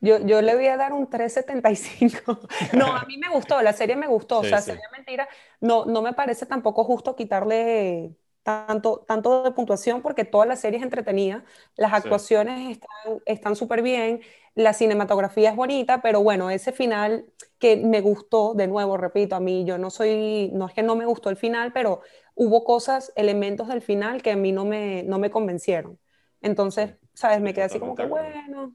Yo, 0.00 0.18
yo 0.24 0.42
le 0.42 0.54
voy 0.54 0.66
a 0.68 0.76
dar 0.76 0.92
un 0.92 1.08
3.75. 1.10 2.40
No, 2.72 2.94
a 2.96 3.04
mí 3.06 3.18
me 3.18 3.28
gustó, 3.28 3.60
la 3.62 3.72
serie 3.72 3.96
me 3.96 4.06
gustó. 4.06 4.40
Sí, 4.40 4.40
o 4.40 4.44
sea, 4.44 4.62
sí. 4.62 4.72
sería 4.72 4.88
mentira. 4.92 5.28
No, 5.60 5.84
no 5.86 6.02
me 6.02 6.12
parece 6.12 6.46
tampoco 6.46 6.84
justo 6.84 7.16
quitarle 7.16 8.14
tanto, 8.42 9.04
tanto 9.06 9.42
de 9.42 9.50
puntuación 9.52 10.00
porque 10.02 10.24
toda 10.24 10.46
la 10.46 10.56
serie 10.56 10.78
es 10.78 10.84
entretenida, 10.84 11.44
las 11.76 11.92
actuaciones 11.92 12.78
están 13.26 13.56
súper 13.56 13.82
bien, 13.82 14.20
la 14.54 14.72
cinematografía 14.72 15.50
es 15.50 15.56
bonita, 15.56 16.00
pero 16.02 16.22
bueno, 16.22 16.50
ese 16.50 16.72
final 16.72 17.26
que 17.58 17.76
me 17.76 18.00
gustó, 18.00 18.54
de 18.54 18.66
nuevo, 18.68 18.96
repito, 18.96 19.36
a 19.36 19.40
mí 19.40 19.64
yo 19.66 19.78
no 19.78 19.90
soy, 19.90 20.50
no 20.54 20.66
es 20.66 20.74
que 20.74 20.82
no 20.82 20.96
me 20.96 21.04
gustó 21.06 21.30
el 21.30 21.36
final, 21.36 21.72
pero 21.72 22.00
hubo 22.34 22.64
cosas, 22.64 23.12
elementos 23.16 23.68
del 23.68 23.82
final 23.82 24.22
que 24.22 24.30
a 24.32 24.36
mí 24.36 24.52
no 24.52 24.64
me, 24.64 25.02
no 25.02 25.18
me 25.18 25.30
convencieron. 25.30 25.98
Entonces, 26.40 26.94
¿sabes? 27.14 27.40
Me 27.40 27.52
quedé 27.52 27.64
así 27.64 27.78
como 27.80 27.94
que 27.94 28.04
bueno. 28.06 28.74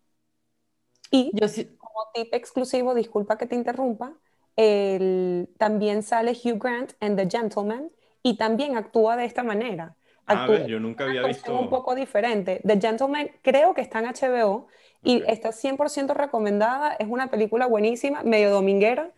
Y 1.14 1.30
yo 1.34 1.46
como 1.78 2.10
tip 2.12 2.34
exclusivo, 2.34 2.96
disculpa 2.96 3.38
que 3.38 3.46
te 3.46 3.54
interrumpa, 3.54 4.16
el, 4.56 5.48
también 5.60 6.02
sale 6.02 6.32
Hugh 6.32 6.58
Grant 6.58 6.94
en 7.00 7.16
The 7.16 7.30
Gentleman 7.30 7.92
y 8.24 8.36
también 8.36 8.76
actúa 8.78 9.16
de 9.16 9.26
esta 9.26 9.44
manera. 9.44 9.96
Actúa, 10.26 10.66
yo 10.66 10.80
nunca 10.80 11.04
había 11.04 11.24
visto. 11.28 11.56
Un 11.60 11.70
poco 11.70 11.94
diferente. 11.94 12.62
The 12.66 12.82
Gentleman 12.82 13.30
creo 13.44 13.76
que 13.76 13.82
está 13.82 14.00
en 14.00 14.06
HBO 14.08 14.66
y 15.04 15.22
está 15.28 15.52
100% 15.52 16.16
recomendada. 16.16 16.94
Es 16.94 17.08
una 17.08 17.30
película 17.30 17.68
buenísima, 17.68 18.24
medio 18.24 18.50
dominguera, 18.50 19.12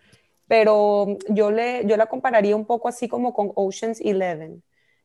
pero 0.48 1.18
yo, 1.30 1.50
le, 1.50 1.86
yo 1.86 1.96
la 1.96 2.08
compararía 2.08 2.58
un 2.58 2.66
poco 2.66 2.90
así 2.90 3.08
como 3.08 3.34
con 3.34 3.54
Ocean's 3.56 4.02
Eleven. 4.02 4.62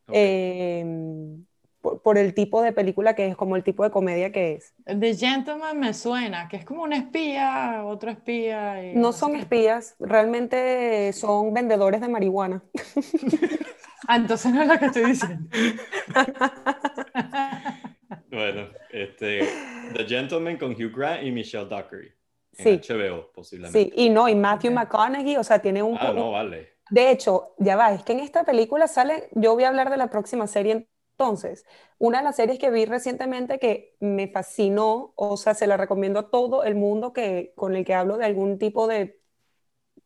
Em, 0.09 1.45
por, 1.81 2.19
el 2.19 2.35
tipo 2.35 2.63
de 2.63 2.73
película 2.73 3.15
que 3.15 3.29
es, 3.29 3.37
como 3.37 3.57
el 3.57 3.65
tipo 3.65 3.85
de 3.85 3.91
comedia 3.91 4.33
que 4.33 4.55
es. 4.55 4.75
The 4.85 5.15
Gentleman 5.15 5.79
me 5.79 5.95
suena, 5.95 6.49
que 6.49 6.59
es 6.59 6.65
como 6.65 6.83
un 6.83 6.93
espía, 6.93 7.83
otro 7.85 8.11
espía. 8.11 8.93
no 8.95 9.13
son 9.13 9.37
espías, 9.37 9.95
realmente 9.99 11.13
son 11.13 11.55
vendedores 11.55 12.01
de 12.01 12.09
marihuana. 12.09 12.63
ah, 14.09 14.17
entonces 14.17 14.53
no 14.53 14.63
es 14.63 14.69
lo 14.69 14.79
que 14.79 14.87
estoy 14.87 15.05
diciendo. 15.07 15.49
bueno, 18.31 18.69
este, 18.91 19.49
The 19.95 20.05
Gentleman 20.05 20.59
con 20.59 20.73
Hugh 20.73 20.93
Grant 20.95 21.23
y 21.23 21.31
Michelle 21.31 21.67
Dockery. 21.67 22.13
En 22.59 22.83
sí. 22.83 22.93
HBO, 22.93 23.31
posiblemente. 23.33 23.85
Sí, 23.85 23.93
y 23.97 24.11
no, 24.11 24.29
y 24.29 24.35
Matthew 24.35 24.73
McConaughey, 24.73 25.37
o 25.37 25.45
sea, 25.45 25.61
tiene 25.61 25.83
un... 25.83 25.97
Ah, 25.99 26.13
no, 26.15 26.33
vale. 26.33 26.81
De 26.91 27.13
hecho, 27.13 27.55
ya 27.59 27.77
va, 27.77 27.95
es 27.95 28.03
que 28.03 28.13
en 28.13 28.21
esta 28.21 28.45
película 28.45 28.89
sale, 28.89 29.29
yo 29.33 29.55
voy 29.55 29.65
a 29.65 29.69
hablar 29.69 29.91
de 29.91 29.97
la 29.97 30.11
próxima 30.11 30.49
serie 30.49 30.89
entonces, 31.21 31.67
una 31.99 32.19
de 32.19 32.25
las 32.25 32.37
series 32.37 32.59
que 32.59 32.71
vi 32.71 32.87
recientemente 32.87 33.59
que 33.59 33.95
me 34.01 34.29
fascinó, 34.29 35.13
o 35.17 35.37
sea, 35.37 35.53
se 35.53 35.67
la 35.67 35.77
recomiendo 35.77 36.19
a 36.19 36.31
todo 36.31 36.65
el 36.65 36.77
mundo 36.77 37.13
que, 37.13 37.53
con 37.57 37.77
el 37.77 37.85
que 37.85 37.93
hablo 37.93 38.17
de 38.17 38.25
algún 38.25 38.59
tipo 38.59 38.87
de 38.87 39.21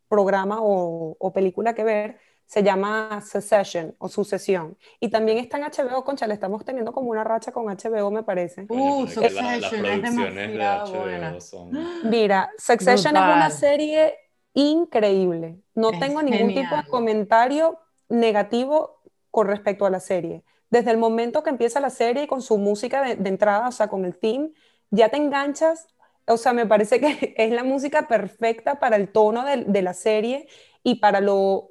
programa 0.09 0.59
o, 0.61 1.33
película 1.33 1.73
que 1.73 1.85
ver, 1.85 2.19
se 2.47 2.65
llama 2.65 3.23
Succession 3.25 3.95
o 3.99 4.09
Sucesión. 4.09 4.77
Y 4.99 5.09
también 5.09 5.39
está 5.39 5.57
en 5.57 5.65
HBO, 5.65 6.03
concha, 6.03 6.27
le 6.27 6.35
estamos 6.35 6.65
teniendo 6.65 6.93
como 6.93 7.11
una 7.11 7.23
racha 7.23 7.53
con 7.53 7.67
HBO, 7.67 8.11
me 8.11 8.25
parece. 8.25 8.67
Uh, 8.69 9.07
Succession 9.07 9.87
es 9.87 10.03
demasiado 10.03 11.69
Mira, 12.11 12.51
Succession 12.59 13.17
es 13.17 13.23
una 13.23 13.51
serie 13.51 14.17
increíble. 14.53 15.61
No 15.77 15.93
tengo 15.93 16.23
ningún 16.25 16.55
tipo 16.55 16.75
de 16.75 16.83
comentario 16.89 17.79
negativo 18.09 19.01
con 19.31 19.47
respecto 19.47 19.87
a 19.87 19.91
la 19.91 20.01
serie 20.01 20.43
desde 20.75 20.91
el 20.91 20.99
momento 20.99 21.45
que 21.45 21.51
empieza 21.51 21.79
la 21.79 21.89
serie 21.89 22.27
con 22.27 22.43
su 22.43 22.59
música 22.59 23.01
de, 23.03 23.29
entrada, 23.29 23.69
o 23.69 23.73
sea, 23.73 23.87
con 23.87 24.05
el 24.05 24.19
theme, 24.19 24.51
ya 24.91 25.09
te 25.09 25.17
enganchas. 25.17 25.87
O 26.27 26.37
sea, 26.37 26.53
me 26.53 26.67
parece 26.67 26.99
que 26.99 27.33
es 27.39 27.53
la 27.53 27.63
música 27.63 28.09
perfecta 28.09 28.81
para 28.81 28.97
el 28.97 29.09
tono 29.13 29.45
de, 29.45 29.83
la 29.83 29.95
serie 29.95 30.49
y 30.83 30.97
para 30.97 31.21
lo... 31.21 31.71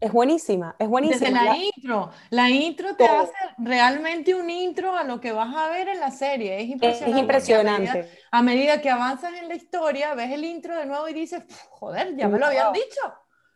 Es 0.00 0.12
buenísima, 0.12 0.76
es 0.78 0.86
buenísima. 0.86 1.28
Desde 1.30 1.32
la, 1.32 1.56
intro, 1.56 2.10
la 2.28 2.50
intro 2.50 2.94
te 2.94 3.06
hace 3.06 3.32
realmente 3.56 4.34
un 4.34 4.50
intro 4.50 4.94
a 4.94 5.02
lo 5.02 5.18
que 5.18 5.32
vas 5.32 5.56
a 5.56 5.70
ver 5.70 5.88
en 5.88 5.98
la 5.98 6.10
serie. 6.10 6.60
Es 6.60 6.68
impresionante. 6.68 7.10
Es 7.10 7.18
impresionante. 7.18 8.10
A 8.30 8.42
medida, 8.42 8.82
que 8.82 8.90
avanzas 8.90 9.32
en 9.32 9.48
la 9.48 9.54
historia, 9.54 10.14
ves 10.14 10.30
el 10.30 10.44
intro 10.44 10.76
de 10.76 10.84
nuevo 10.84 11.08
y 11.08 11.14
dices, 11.14 11.42
joder, 11.70 12.14
ya 12.16 12.28
me 12.28 12.38
lo 12.38 12.46
habían 12.46 12.72
dicho. 12.74 13.00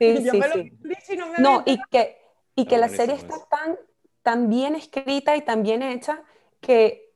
Sí, 0.00 0.16
sí, 0.16 0.40
sí. 1.04 1.18
no, 1.38 1.62
y 1.66 1.78
que, 1.90 2.16
y 2.56 2.64
que 2.64 2.78
la 2.78 2.88
serie 2.88 3.14
está 3.14 3.36
tan 3.48 3.76
tan 4.22 4.48
bien 4.48 4.74
escrita 4.74 5.36
y 5.36 5.42
tan 5.42 5.62
bien 5.62 5.82
hecha 5.82 6.22
que 6.60 7.12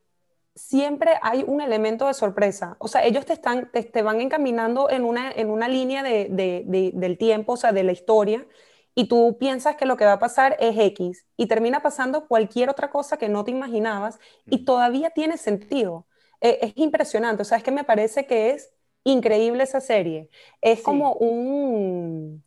siempre 0.56 1.12
hay 1.22 1.44
un 1.46 1.60
elemento 1.60 2.06
de 2.06 2.14
sorpresa. 2.14 2.76
O 2.80 2.88
sea, 2.88 3.04
ellos 3.04 3.26
te, 3.26 3.34
están, 3.34 3.70
te, 3.70 4.02
van 4.02 4.20
encaminando 4.20 4.90
en 4.90 5.04
una, 5.04 5.30
en 5.30 5.50
una 5.50 5.68
línea 5.68 6.02
de, 6.02 6.92
del 6.94 7.18
tiempo, 7.18 7.52
o 7.52 7.56
sea, 7.56 7.72
de 7.72 7.84
la 7.84 7.92
historia, 7.92 8.46
y 8.94 9.08
tú 9.08 9.36
piensas 9.38 9.76
que 9.76 9.84
lo 9.84 9.98
que 9.98 10.06
va 10.06 10.12
a 10.12 10.18
pasar 10.18 10.56
es 10.58 10.76
X, 10.78 11.26
y 11.36 11.46
termina 11.46 11.80
pasando 11.80 12.26
cualquier 12.26 12.70
otra 12.70 12.90
cosa 12.90 13.18
que 13.18 13.28
no 13.28 13.44
te 13.44 13.50
imaginabas, 13.50 14.18
y 14.46 14.64
todavía 14.64 15.10
tiene 15.10 15.36
sentido. 15.36 16.06
E, 16.40 16.58
es 16.62 16.72
impresionante, 16.76 17.42
o 17.42 17.44
sea, 17.44 17.58
es 17.58 17.64
que 17.64 17.70
me 17.70 17.84
parece 17.84 18.26
que 18.26 18.50
es 18.50 18.72
increíble 19.04 19.62
esa 19.62 19.80
serie. 19.80 20.30
Es 20.60 20.82
como 20.82 21.12
un... 21.14 22.42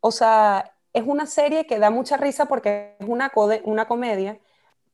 O 0.00 0.10
sea, 0.10 0.77
es 0.98 1.04
una 1.06 1.26
serie 1.26 1.66
que 1.66 1.78
da 1.78 1.90
mucha 1.90 2.16
risa 2.16 2.46
porque 2.46 2.96
es 2.98 3.08
una, 3.08 3.32
una 3.64 3.86
comedia, 3.86 4.38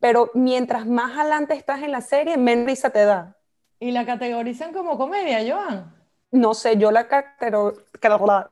pero 0.00 0.30
mientras 0.34 0.86
más 0.86 1.18
adelante 1.18 1.54
estás 1.54 1.82
en 1.82 1.92
la 1.92 2.00
serie, 2.00 2.36
menos 2.36 2.66
risa 2.66 2.90
te 2.90 3.04
da. 3.04 3.36
¿Y 3.80 3.90
la 3.90 4.06
categorizan 4.06 4.72
como 4.72 4.96
comedia, 4.96 5.40
Joan? 5.46 5.94
No 6.30 6.54
sé, 6.54 6.76
yo 6.76 6.90
la, 6.90 7.06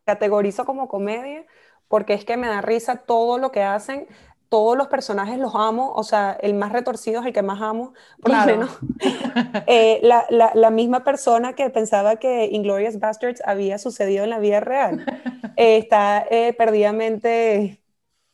categorizo 0.05 0.65
como 0.65 0.88
comedia 0.88 1.45
porque 1.88 2.15
es 2.15 2.25
que 2.25 2.37
me 2.37 2.49
da 2.49 2.61
risa 2.62 2.97
todo 2.97 3.38
lo 3.38 3.53
que 3.53 3.62
hacen 3.62 4.07
todos 4.53 4.77
los 4.77 4.88
personajes 4.88 5.38
los 5.38 5.55
amo, 5.55 5.95
o 5.95 6.03
sea, 6.03 6.37
el 6.43 6.53
más 6.53 6.73
retorcido 6.73 7.23
es 7.23 7.27
el 7.27 7.33
que 7.33 7.41
más 7.41 7.62
amo, 7.62 7.95
por 8.21 8.33
lo 8.33 8.45
menos. 8.45 8.79
Eh, 9.67 9.99
la, 10.03 10.27
la, 10.29 10.71
misma 10.71 11.05
persona 11.05 11.55
que 11.55 11.71
pensaba 11.71 12.17
que 12.17 12.51
Inglorious 12.53 12.99
Bastards 12.99 13.43
había 13.47 13.79
sucedido 13.79 14.25
en 14.25 14.31
la 14.31 14.38
vida 14.41 14.61
real, 14.61 15.07
eh, 15.57 15.79
está 15.79 16.27
eh, 16.31 16.53
perdidamente 16.53 17.81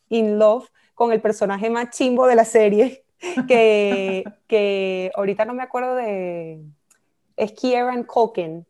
in 0.09 0.41
love 0.41 0.67
con 0.95 1.13
el 1.13 1.21
personaje 1.21 1.71
más 1.71 1.91
chimbo 1.91 2.27
de 2.27 2.35
la 2.35 2.45
serie, 2.45 3.05
que, 3.47 4.25
que 4.49 5.13
ahorita 5.15 5.45
no 5.45 5.55
me 5.55 5.63
acuerdo 5.63 5.95
de... 5.95 6.65
Es 7.37 7.53
Kieran 7.53 8.03
Culkin 8.03 8.67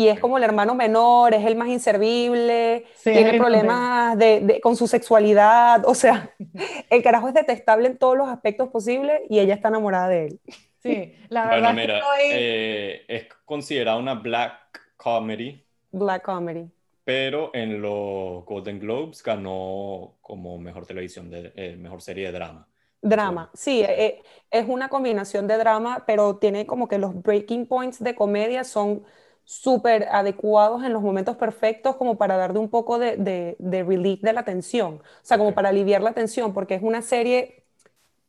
y 0.00 0.08
es 0.08 0.18
como 0.18 0.38
el 0.38 0.44
hermano 0.44 0.74
menor, 0.74 1.34
es 1.34 1.44
el 1.44 1.56
más 1.56 1.68
inservible, 1.68 2.86
tiene 3.04 3.36
problemas 3.36 4.16
de, 4.16 4.58
con 4.62 4.74
su 4.74 4.86
sexualidad, 4.86 5.86
o 5.86 5.94
sea, 5.94 6.30
el 6.90 7.02
carajo 7.02 7.28
es 7.28 7.34
detestable 7.34 7.86
en 7.86 7.98
todos 7.98 8.16
los 8.16 8.26
aspectos 8.26 8.70
posibles 8.70 9.20
y 9.28 9.40
ella 9.40 9.52
está 9.52 9.68
enamorada 9.68 10.08
de 10.08 10.24
él. 10.24 10.40
Sí, 10.82 11.14
la 11.28 11.44
verdad 11.50 11.74
bueno, 11.74 11.80
mira, 11.82 12.00
eh, 12.22 13.04
es 13.08 13.26
considerada 13.44 13.98
una 13.98 14.14
black 14.14 14.80
comedy. 14.96 15.62
Black 15.92 16.22
comedy. 16.22 16.66
Pero 17.04 17.50
en 17.52 17.82
los 17.82 18.46
Golden 18.46 18.80
Globes 18.80 19.22
ganó 19.22 20.14
como 20.22 20.56
mejor 20.56 20.86
televisión, 20.86 21.28
de, 21.28 21.52
eh, 21.56 21.76
mejor 21.76 22.00
serie 22.00 22.24
de 22.24 22.32
drama. 22.32 22.66
Drama, 23.02 23.50
sí, 23.52 23.82
eh, 23.86 24.22
es 24.50 24.66
una 24.66 24.88
combinación 24.88 25.46
de 25.46 25.58
drama, 25.58 26.04
pero 26.06 26.36
tiene 26.36 26.64
como 26.64 26.88
que 26.88 26.96
los 26.96 27.22
breaking 27.22 27.66
points 27.66 28.02
de 28.02 28.14
comedia 28.14 28.64
son 28.64 29.04
súper 29.50 30.08
adecuados 30.12 30.84
en 30.84 30.92
los 30.92 31.02
momentos 31.02 31.36
perfectos 31.36 31.96
como 31.96 32.16
para 32.18 32.36
darle 32.36 32.58
un 32.60 32.70
poco 32.70 32.98
de, 32.98 33.16
de, 33.16 33.56
de 33.58 33.82
relief 33.84 34.20
de 34.22 34.32
la 34.32 34.44
tensión, 34.44 34.94
o 34.96 35.02
sea, 35.22 35.38
como 35.38 35.54
para 35.54 35.70
aliviar 35.70 36.02
la 36.02 36.12
tensión, 36.12 36.52
porque 36.54 36.74
es 36.76 36.82
una 36.82 37.02
serie, 37.02 37.64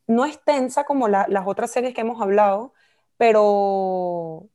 no 0.07 0.25
es 0.25 0.43
tensa 0.43 0.83
como 0.85 1.07
las 1.07 1.27
otras 1.47 1.71
series 1.71 1.93
que 1.93 2.01
hemos 2.01 2.21
hablado, 2.21 2.73
pero 3.17 4.49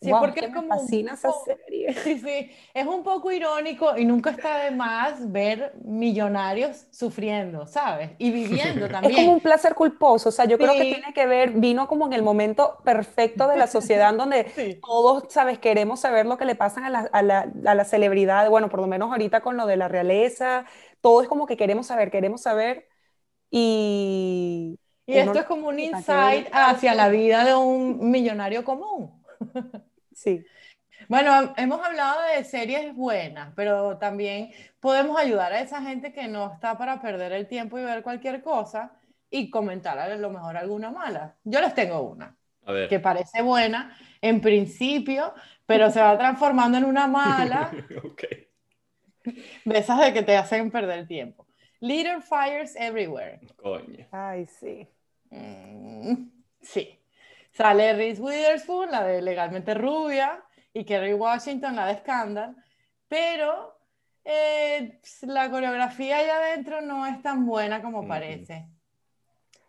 Sí, 0.00 0.12
porque 0.12 0.40
es 0.40 0.54
como 0.54 0.68
fascina 0.68 1.14
esa 1.14 1.32
serie. 1.32 1.94
Sí, 2.04 2.18
sí, 2.18 2.50
es 2.74 2.86
un 2.86 3.02
poco 3.02 3.32
irónico 3.32 3.96
y 3.96 4.04
nunca 4.04 4.30
está 4.30 4.58
de 4.58 4.70
más 4.70 5.32
ver 5.32 5.72
millonarios 5.84 6.86
sufriendo, 6.90 7.66
¿sabes? 7.66 8.10
Y 8.18 8.30
viviendo 8.30 8.88
también. 8.90 9.12
Es 9.12 9.16
como 9.16 9.32
un 9.32 9.40
placer 9.40 9.74
culposo, 9.74 10.28
o 10.28 10.32
sea, 10.32 10.44
yo 10.44 10.58
creo 10.58 10.72
que 10.72 10.84
tiene 10.84 11.12
que 11.14 11.26
ver, 11.26 11.52
vino 11.52 11.88
como 11.88 12.06
en 12.06 12.12
el 12.12 12.22
momento 12.22 12.78
perfecto 12.84 13.48
de 13.48 13.56
la 13.56 13.66
sociedad 13.72 14.14
donde 14.14 14.46
todos, 14.80 15.24
¿sabes? 15.30 15.58
Queremos 15.58 16.00
saber 16.00 16.26
lo 16.26 16.36
que 16.38 16.44
le 16.44 16.54
pasa 16.54 16.86
a 16.86 16.90
la, 16.90 17.00
a, 17.12 17.22
la, 17.22 17.52
a 17.64 17.74
la 17.74 17.84
celebridad, 17.84 18.48
bueno, 18.50 18.68
por 18.68 18.80
lo 18.80 18.86
menos 18.86 19.10
ahorita 19.10 19.40
con 19.40 19.56
lo 19.56 19.66
de 19.66 19.76
la 19.76 19.88
realeza, 19.88 20.66
todo 21.00 21.22
es 21.22 21.28
como 21.28 21.46
que 21.46 21.56
queremos 21.56 21.86
saber, 21.86 22.10
queremos 22.10 22.42
saber 22.42 22.88
y... 23.50 24.78
Y 25.08 25.18
esto 25.18 25.38
es 25.38 25.44
como 25.46 25.68
un 25.68 25.78
insight 25.78 26.48
hacia 26.52 26.94
la 26.94 27.08
vida 27.08 27.44
de 27.44 27.54
un 27.54 28.10
millonario 28.10 28.64
común. 28.64 29.22
Sí. 30.12 30.44
Bueno, 31.08 31.54
hemos 31.58 31.84
hablado 31.84 32.22
de 32.22 32.42
series 32.44 32.94
buenas, 32.94 33.52
pero 33.54 33.98
también 33.98 34.50
podemos 34.80 35.18
ayudar 35.18 35.52
a 35.52 35.60
esa 35.60 35.82
gente 35.82 36.12
que 36.12 36.26
no 36.26 36.54
está 36.54 36.78
para 36.78 37.00
perder 37.02 37.32
el 37.32 37.46
tiempo 37.46 37.78
y 37.78 37.84
ver 37.84 38.02
cualquier 38.02 38.42
cosa 38.42 38.92
y 39.30 39.50
comentar 39.50 39.98
a 39.98 40.16
lo 40.16 40.30
mejor 40.30 40.56
alguna 40.56 40.90
mala. 40.90 41.36
Yo 41.44 41.60
les 41.60 41.74
tengo 41.74 42.00
una 42.00 42.34
que 42.88 42.98
parece 42.98 43.42
buena 43.42 43.96
en 44.20 44.40
principio, 44.40 45.34
pero 45.66 45.90
se 45.90 46.00
va 46.00 46.16
transformando 46.18 46.78
en 46.78 46.84
una 46.84 47.06
mala. 47.06 47.70
De 49.64 49.78
esas 49.78 49.98
de 49.98 50.12
que 50.12 50.22
te 50.22 50.36
hacen 50.36 50.70
perder 50.70 51.00
el 51.00 51.08
tiempo. 51.08 51.48
Little 51.80 52.20
Fires 52.20 52.76
Everywhere. 52.76 53.40
Coño. 53.56 54.06
Ay, 54.12 54.46
sí. 54.46 54.86
Mm, 55.30 56.28
sí. 56.60 56.96
Sale 57.56 57.94
Reese 57.94 58.20
Witherspoon, 58.20 58.90
la 58.90 59.04
de 59.04 59.22
Legalmente 59.22 59.74
Rubia, 59.74 60.44
y 60.72 60.84
Kerry 60.84 61.14
Washington, 61.14 61.76
la 61.76 61.86
de 61.86 61.98
Scandal, 61.98 62.54
pero 63.08 63.78
eh, 64.24 65.00
la 65.22 65.50
coreografía 65.50 66.18
allá 66.18 66.36
adentro 66.38 66.80
no 66.82 67.06
es 67.06 67.22
tan 67.22 67.46
buena 67.46 67.82
como 67.82 68.06
parece. 68.06 68.68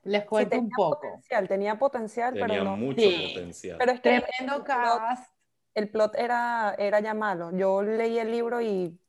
Les 0.03 0.21
Sí, 0.23 0.27
cuento 0.29 0.57
un 0.57 0.69
tenía 0.69 0.75
poco. 0.75 1.01
Potencial, 1.01 1.47
tenía 1.47 1.79
potencial, 1.79 2.33
Tenía 2.33 2.47
pero 2.47 2.63
no. 2.63 2.77
mucho 2.77 3.01
Sí. 3.01 3.33
potencial. 3.33 3.77
Pero 3.79 3.91
es 3.91 4.01
que 4.01 4.09
el 4.15 4.21
Tremendo 4.21 4.63
plot, 4.65 4.99
cast. 4.99 5.33
el 5.75 5.89
plot 5.89 6.15
era, 6.15 6.75
era 6.77 6.99
ya 6.99 7.13
malo. 7.13 7.51
Yo 7.57 7.81
leí 7.83 8.17
el 8.19 8.31
libro 8.31 8.61
y 8.61 8.99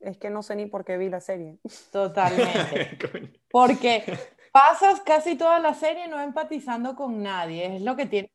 es 0.00 0.18
que 0.18 0.30
no 0.30 0.42
sé 0.42 0.56
ni 0.56 0.66
por 0.66 0.84
qué 0.84 0.96
vi 0.98 1.08
la 1.08 1.20
serie. 1.20 1.58
Totalmente. 1.92 2.98
Porque 3.50 4.04
pasas 4.54 5.00
casi 5.00 5.34
toda 5.34 5.58
la 5.58 5.74
serie 5.74 6.06
no 6.06 6.20
empatizando 6.20 6.94
con 6.94 7.20
nadie. 7.20 7.74
Es 7.74 7.82
lo 7.82 7.96
que 7.96 8.06
tiene 8.06 8.30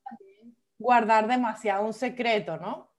guardar 0.78 1.28
demasiado 1.28 1.86
un 1.86 1.94
secreto, 1.94 2.58
¿no? 2.58 2.90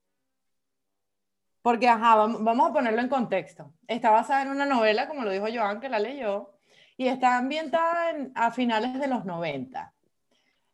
Porque, 1.61 1.87
ajá, 1.87 2.17
vam- 2.17 2.39
vamos 2.43 2.71
a 2.71 2.73
ponerlo 2.73 3.03
en 3.03 3.11
contexto. 3.11 3.75
Está 3.87 4.09
basada 4.11 4.41
en 4.41 4.49
una 4.49 4.65
novela, 4.65 5.07
como 5.07 5.23
lo 5.23 5.31
dijo 5.31 5.49
Joan, 5.55 5.81
que 5.81 5.91
la 5.91 5.99
leyó, 5.99 6.55
y 6.97 7.09
está 7.09 7.37
ambientada 7.37 8.09
en- 8.09 8.33
a 8.35 8.53
finales 8.53 8.99
de 8.99 9.07
los 9.09 9.27
90. 9.27 9.93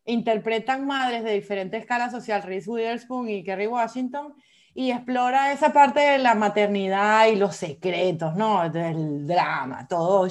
Interpretan 0.05 0.87
madres 0.87 1.25
de 1.25 1.33
diferente 1.33 1.79
escala 1.79 2.11
social, 2.11 2.45
Reese 2.45 2.71
Witherspoon 2.71 3.29
y 3.29 3.43
Kerry 3.43 3.67
Washington, 3.67 4.37
y 4.73 4.93
explora 4.93 5.51
esa 5.53 5.73
parte 5.73 5.99
de 5.99 6.19
la 6.19 6.37
maternidad 6.37 7.27
y 7.27 7.35
los 7.35 7.57
secretos, 7.57 8.37
¿no? 8.37 8.71
Del 8.71 9.27
drama, 9.27 9.89
todo. 9.89 10.29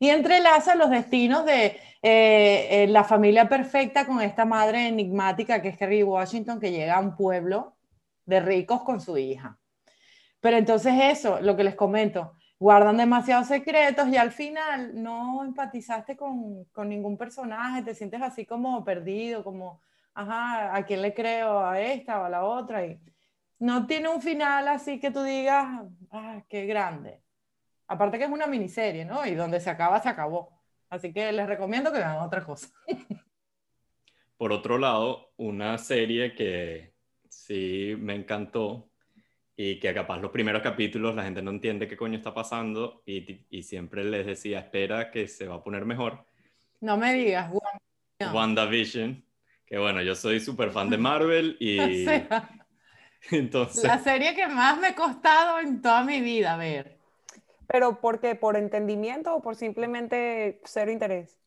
Y 0.00 0.08
entrelaza 0.08 0.74
los 0.74 0.90
destinos 0.90 1.44
de 1.44 1.78
eh, 2.02 2.82
eh, 2.82 2.86
la 2.88 3.04
familia 3.04 3.48
perfecta 3.50 4.06
con 4.06 4.22
esta 4.22 4.46
madre 4.46 4.88
enigmática 4.88 5.60
que 5.60 5.68
es 5.68 5.76
Kerry 5.76 6.02
Washington, 6.02 6.58
que 6.58 6.72
llega 6.72 6.96
a 6.96 7.00
un 7.00 7.14
pueblo 7.14 7.76
de 8.24 8.40
ricos 8.40 8.82
con 8.82 9.00
su 9.02 9.18
hija. 9.18 9.58
Pero 10.40 10.56
entonces 10.56 10.94
eso, 10.98 11.38
lo 11.42 11.54
que 11.54 11.64
les 11.64 11.74
comento, 11.74 12.32
guardan 12.58 12.96
demasiados 12.96 13.48
secretos 13.48 14.08
y 14.08 14.16
al 14.16 14.32
final 14.32 15.02
no 15.02 15.44
empatizaste 15.44 16.16
con, 16.16 16.64
con 16.72 16.88
ningún 16.88 17.18
personaje, 17.18 17.82
te 17.82 17.94
sientes 17.94 18.22
así 18.22 18.46
como 18.46 18.82
perdido, 18.82 19.44
como, 19.44 19.82
ajá, 20.14 20.74
¿a 20.74 20.82
quién 20.86 21.02
le 21.02 21.12
creo? 21.12 21.60
¿A 21.60 21.78
esta 21.78 22.22
o 22.22 22.24
a 22.24 22.30
la 22.30 22.44
otra? 22.44 22.86
Y 22.86 22.98
no 23.58 23.86
tiene 23.86 24.08
un 24.08 24.22
final 24.22 24.66
así 24.68 24.98
que 24.98 25.10
tú 25.10 25.22
digas, 25.22 25.66
ah, 26.10 26.42
qué 26.48 26.64
grande. 26.64 27.20
Aparte 27.90 28.18
que 28.18 28.24
es 28.24 28.30
una 28.30 28.46
miniserie, 28.46 29.04
¿no? 29.04 29.26
Y 29.26 29.34
donde 29.34 29.58
se 29.58 29.68
acaba, 29.68 30.00
se 30.00 30.08
acabó. 30.08 30.62
Así 30.90 31.12
que 31.12 31.32
les 31.32 31.48
recomiendo 31.48 31.90
que 31.90 31.98
vean 31.98 32.18
otra 32.18 32.44
cosa. 32.44 32.68
Por 34.36 34.52
otro 34.52 34.78
lado, 34.78 35.32
una 35.38 35.76
serie 35.76 36.32
que 36.36 36.94
sí 37.28 37.96
me 37.98 38.14
encantó 38.14 38.88
y 39.56 39.80
que 39.80 39.92
capaz 39.92 40.18
los 40.18 40.30
primeros 40.30 40.62
capítulos 40.62 41.16
la 41.16 41.24
gente 41.24 41.42
no 41.42 41.50
entiende 41.50 41.88
qué 41.88 41.96
coño 41.96 42.16
está 42.16 42.32
pasando 42.32 43.02
y, 43.04 43.44
y 43.50 43.64
siempre 43.64 44.04
les 44.04 44.24
decía, 44.24 44.60
espera 44.60 45.10
que 45.10 45.26
se 45.26 45.48
va 45.48 45.56
a 45.56 45.64
poner 45.64 45.84
mejor. 45.84 46.24
No 46.80 46.96
me 46.96 47.12
digas. 47.12 47.52
No. 47.52 47.60
WandaVision, 48.32 49.24
que 49.66 49.78
bueno, 49.78 50.00
yo 50.00 50.14
soy 50.14 50.38
súper 50.38 50.70
fan 50.70 50.90
de 50.90 50.96
Marvel 50.96 51.56
y 51.58 51.80
O 51.80 52.04
sea, 52.04 52.50
entonces... 53.32 53.82
la 53.82 53.98
serie 53.98 54.36
que 54.36 54.46
más 54.46 54.78
me 54.78 54.86
ha 54.86 54.94
costado 54.94 55.58
en 55.58 55.82
toda 55.82 56.04
mi 56.04 56.20
vida 56.20 56.56
ver. 56.56 56.99
Pero 57.70 58.00
¿por 58.00 58.18
qué? 58.20 58.34
¿Por 58.34 58.56
entendimiento 58.56 59.32
o 59.36 59.42
por 59.42 59.54
simplemente 59.54 60.60
cero 60.64 60.90
interés? 60.90 61.38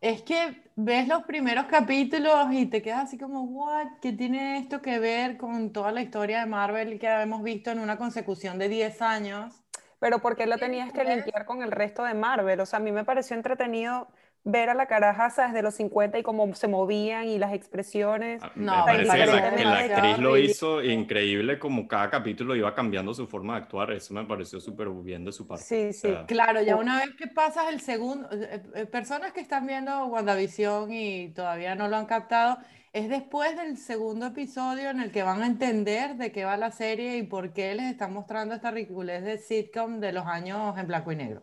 Es 0.00 0.22
que 0.22 0.62
ves 0.76 1.08
los 1.08 1.24
primeros 1.24 1.66
capítulos 1.66 2.52
y 2.52 2.66
te 2.66 2.82
quedas 2.82 3.04
así 3.04 3.18
como, 3.18 3.42
what, 3.44 3.86
¿qué 4.00 4.12
tiene 4.12 4.58
esto 4.58 4.80
que 4.82 4.98
ver 5.00 5.36
con 5.36 5.72
toda 5.72 5.92
la 5.92 6.02
historia 6.02 6.40
de 6.40 6.46
Marvel 6.46 6.98
que 7.00 7.08
hemos 7.08 7.42
visto 7.42 7.70
en 7.70 7.78
una 7.80 7.98
consecución 7.98 8.58
de 8.58 8.68
10 8.68 9.02
años? 9.02 9.62
Pero 9.98 10.20
¿por 10.20 10.36
qué 10.36 10.46
lo 10.46 10.58
tenías 10.58 10.92
que 10.92 11.04
linkear 11.04 11.46
con 11.46 11.62
el 11.62 11.72
resto 11.72 12.04
de 12.04 12.14
Marvel? 12.14 12.60
O 12.60 12.66
sea, 12.66 12.78
a 12.78 12.82
mí 12.82 12.92
me 12.92 13.04
pareció 13.04 13.36
entretenido 13.36 14.08
ver 14.44 14.68
a 14.70 14.74
la 14.74 14.86
caraja 14.86 15.28
desde 15.46 15.62
los 15.62 15.74
50 15.74 16.18
y 16.18 16.22
cómo 16.22 16.52
se 16.54 16.66
movían 16.68 17.26
y 17.28 17.38
las 17.38 17.52
expresiones. 17.52 18.42
Ah, 18.42 18.52
No, 18.56 18.76
me 18.86 18.92
parece 18.92 19.12
que 19.18 19.26
la, 19.26 19.54
que 19.54 19.64
la 19.64 19.78
actriz 19.78 20.18
lo 20.18 20.36
hizo 20.36 20.82
increíble 20.82 21.58
como 21.58 21.86
cada 21.86 22.10
capítulo 22.10 22.56
iba 22.56 22.74
cambiando 22.74 23.14
su 23.14 23.26
forma 23.28 23.54
de 23.54 23.62
actuar. 23.62 23.92
Eso 23.92 24.14
me 24.14 24.24
pareció 24.24 24.60
súper 24.60 24.88
bien 24.90 25.24
de 25.24 25.32
su 25.32 25.46
parte. 25.46 25.64
Sí, 25.64 25.88
O 25.90 25.92
sí. 25.92 26.00
sea, 26.00 26.26
Claro, 26.26 26.60
ya 26.62 26.76
una 26.76 26.98
vez 27.00 27.14
que 27.16 27.28
pasas 27.28 27.66
el 27.72 27.80
segundo, 27.80 28.28
eh, 28.32 28.62
eh, 28.74 28.86
personas 28.86 29.32
que 29.32 29.40
están 29.40 29.66
viendo 29.66 30.06
WandaVision 30.06 30.92
y 30.92 31.32
todavía 31.34 31.74
no 31.74 31.88
lo 31.88 31.96
han 31.96 32.06
captado, 32.06 32.58
es 32.92 33.08
después 33.08 33.56
del 33.56 33.76
segundo 33.78 34.26
episodio 34.26 34.90
en 34.90 35.00
el 35.00 35.12
que 35.12 35.22
van 35.22 35.42
a 35.42 35.46
entender 35.46 36.16
de 36.16 36.32
qué 36.32 36.44
va 36.44 36.56
la 36.56 36.70
serie 36.72 37.16
y 37.16 37.22
por 37.22 37.52
qué 37.52 37.74
les 37.74 37.86
están 37.90 38.12
mostrando 38.12 38.54
esta 38.54 38.70
ridiculez 38.70 39.22
de 39.24 39.38
sitcom 39.38 40.00
de 40.00 40.12
los 40.12 40.26
años 40.26 40.76
en 40.78 40.86
blanco 40.86 41.12
y 41.12 41.16
negro. 41.16 41.42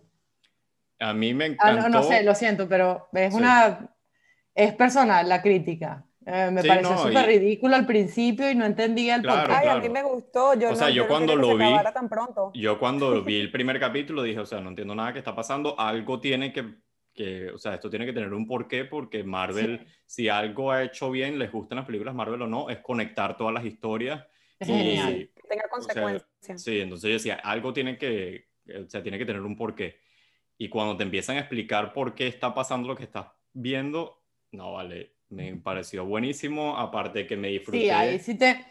A 0.99 1.13
mí 1.13 1.33
me 1.33 1.45
Ah, 1.45 1.47
encantó. 1.47 1.81
no, 1.83 1.89
no 1.89 2.03
sé, 2.03 2.23
lo 2.23 2.35
siento, 2.35 2.67
pero 2.67 3.07
es 3.13 3.33
Sí. 3.33 3.39
una, 3.39 3.89
es 4.53 4.73
personal 4.73 5.27
la 5.27 5.41
crítica. 5.41 6.05
Eh, 6.25 6.49
me 6.51 6.61
Sí, 6.61 6.67
pareció 6.67 6.91
no, 6.91 6.97
súper 7.07 7.29
y- 7.31 7.39
ridículo 7.39 7.75
al 7.75 7.85
principio 7.87 8.51
y 8.51 8.55
no 8.55 8.65
entendía 8.65 9.15
el 9.15 9.21
Claro, 9.23 9.39
porqué. 9.41 9.53
Ay, 9.53 9.59
a 9.59 9.71
claro. 9.71 9.81
mí 9.81 9.89
me 9.89 10.03
gustó. 10.03 10.53
Yo 10.53 10.71
O 10.71 10.75
sea, 10.75 10.87
no, 10.89 10.93
yo 10.93 11.03
no 11.03 11.07
cuando 11.07 11.33
que 11.35 11.41
lo 11.41 11.57
vi- 11.57 11.73
tan 11.93 12.09
pronto. 12.09 12.51
Yo 12.53 12.77
cuando 12.77 13.23
vi 13.23 13.39
el 13.39 13.51
primer 13.51 13.79
capítulo 13.79 14.21
dije, 14.21 14.39
o 14.39 14.45
sea, 14.45 14.59
no 14.61 14.69
entiendo 14.69 14.93
nada 14.93 15.13
que 15.13 15.19
está 15.19 15.33
pasando, 15.35 15.79
algo 15.79 16.19
tiene 16.19 16.53
que, 16.53 16.75
que, 17.15 17.49
o 17.49 17.57
sea, 17.57 17.73
esto 17.73 17.89
tiene 17.89 18.05
que 18.05 18.13
tener 18.13 18.31
un 18.33 18.45
porqué 18.45 18.85
porque 18.85 19.23
Marvel, 19.23 19.87
si 20.05 20.29
algo 20.29 20.71
ha 20.71 20.83
hecho 20.83 21.09
bien, 21.09 21.39
les 21.39 21.51
gustan 21.51 21.77
las 21.77 21.85
películas 21.85 22.13
Marvel 22.13 22.41
o 22.43 22.47
no, 22.47 22.69
es 22.69 22.77
conectar 22.79 23.35
todas 23.35 23.53
las 23.53 23.65
historias. 23.65 24.23
Es 24.59 24.69
y- 24.69 24.73
genial. 24.73 25.29
Que 25.35 25.41
tenga 25.49 25.63
sea, 25.63 25.69
consecuencias. 25.71 26.61
Sí, 26.63 26.79
entonces 26.79 27.07
yo 27.07 27.13
decía, 27.13 27.35
algo 27.43 27.73
tiene 27.73 27.97
que, 27.97 28.49
o 28.85 28.87
sea, 28.87 29.01
tiene 29.01 29.17
que 29.17 29.25
tener 29.25 29.41
un 29.41 29.55
porqué. 29.55 29.97
Y 30.61 30.67
cuando 30.69 30.95
te 30.97 31.03
empiezan 31.03 31.37
a 31.37 31.39
explicar 31.39 31.93
por 31.93 32.13
qué 32.13 32.27
está 32.27 32.53
pasando 32.53 32.87
lo 32.89 32.95
que 32.95 33.03
estás 33.03 33.27
viendo, 33.53 34.21
no, 34.51 34.73
vale, 34.73 35.13
me 35.29 35.55
pareció 35.55 36.03
buenísimo, 36.05 36.77
aparte 36.77 37.25
que 37.25 37.37
me 37.37 37.47
disfruté, 37.47 37.79
Sí, 37.79 37.89
ahí 37.89 38.19
sí 38.19 38.37
te... 38.37 38.65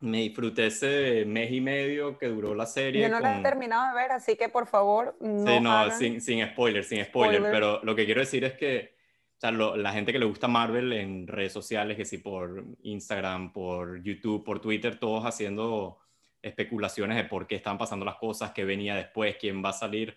me 0.00 0.18
disfruté 0.18 0.66
ese 0.66 1.24
mes 1.24 1.52
y 1.52 1.60
medio 1.60 2.18
que 2.18 2.26
duró 2.26 2.56
la 2.56 2.66
serie 2.66 3.02
Yo 3.02 3.08
no 3.08 3.20
la 3.20 3.30
he 3.30 3.34
con- 3.34 3.42
terminado 3.44 3.86
de 3.94 4.02
ver, 4.02 4.10
así 4.10 4.34
que 4.36 4.48
por 4.48 4.66
favor, 4.66 5.16
no, 5.20 5.46
Sí, 5.46 5.60
no, 5.60 5.70
hagan- 5.72 5.96
sin, 5.96 6.20
sin 6.20 6.44
spoiler, 6.44 6.82
sin 6.82 7.04
spoiler, 7.04 7.36
Spoiler. 7.40 7.52
pero 7.52 7.80
lo 7.84 7.94
que 7.94 8.04
quiero 8.04 8.20
decir 8.20 8.42
es 8.44 8.54
que 8.54 8.96
o 9.36 9.40
sea, 9.42 9.52
lo- 9.52 9.76
la 9.76 9.92
gente 9.92 10.12
que 10.12 10.18
le 10.18 10.24
gusta 10.24 10.48
Marvel 10.48 10.92
en 10.92 11.28
redes 11.28 11.52
sociales, 11.52 11.96
que 11.96 12.04
sí 12.04 12.18
por 12.18 12.64
Instagram, 12.82 13.52
por 13.52 14.02
YouTube, 14.02 14.42
por 14.44 14.60
Twitter, 14.60 14.98
todos 14.98 15.24
haciendo 15.24 15.98
especulaciones 16.42 17.16
de 17.16 17.24
por 17.24 17.46
qué 17.46 17.54
están 17.54 17.78
pasando 17.78 18.04
las 18.04 18.16
cosas, 18.16 18.50
qué 18.50 18.64
venía 18.64 18.96
después, 18.96 19.36
quién 19.40 19.62
va 19.64 19.68
a 19.68 19.72
salir, 19.72 20.16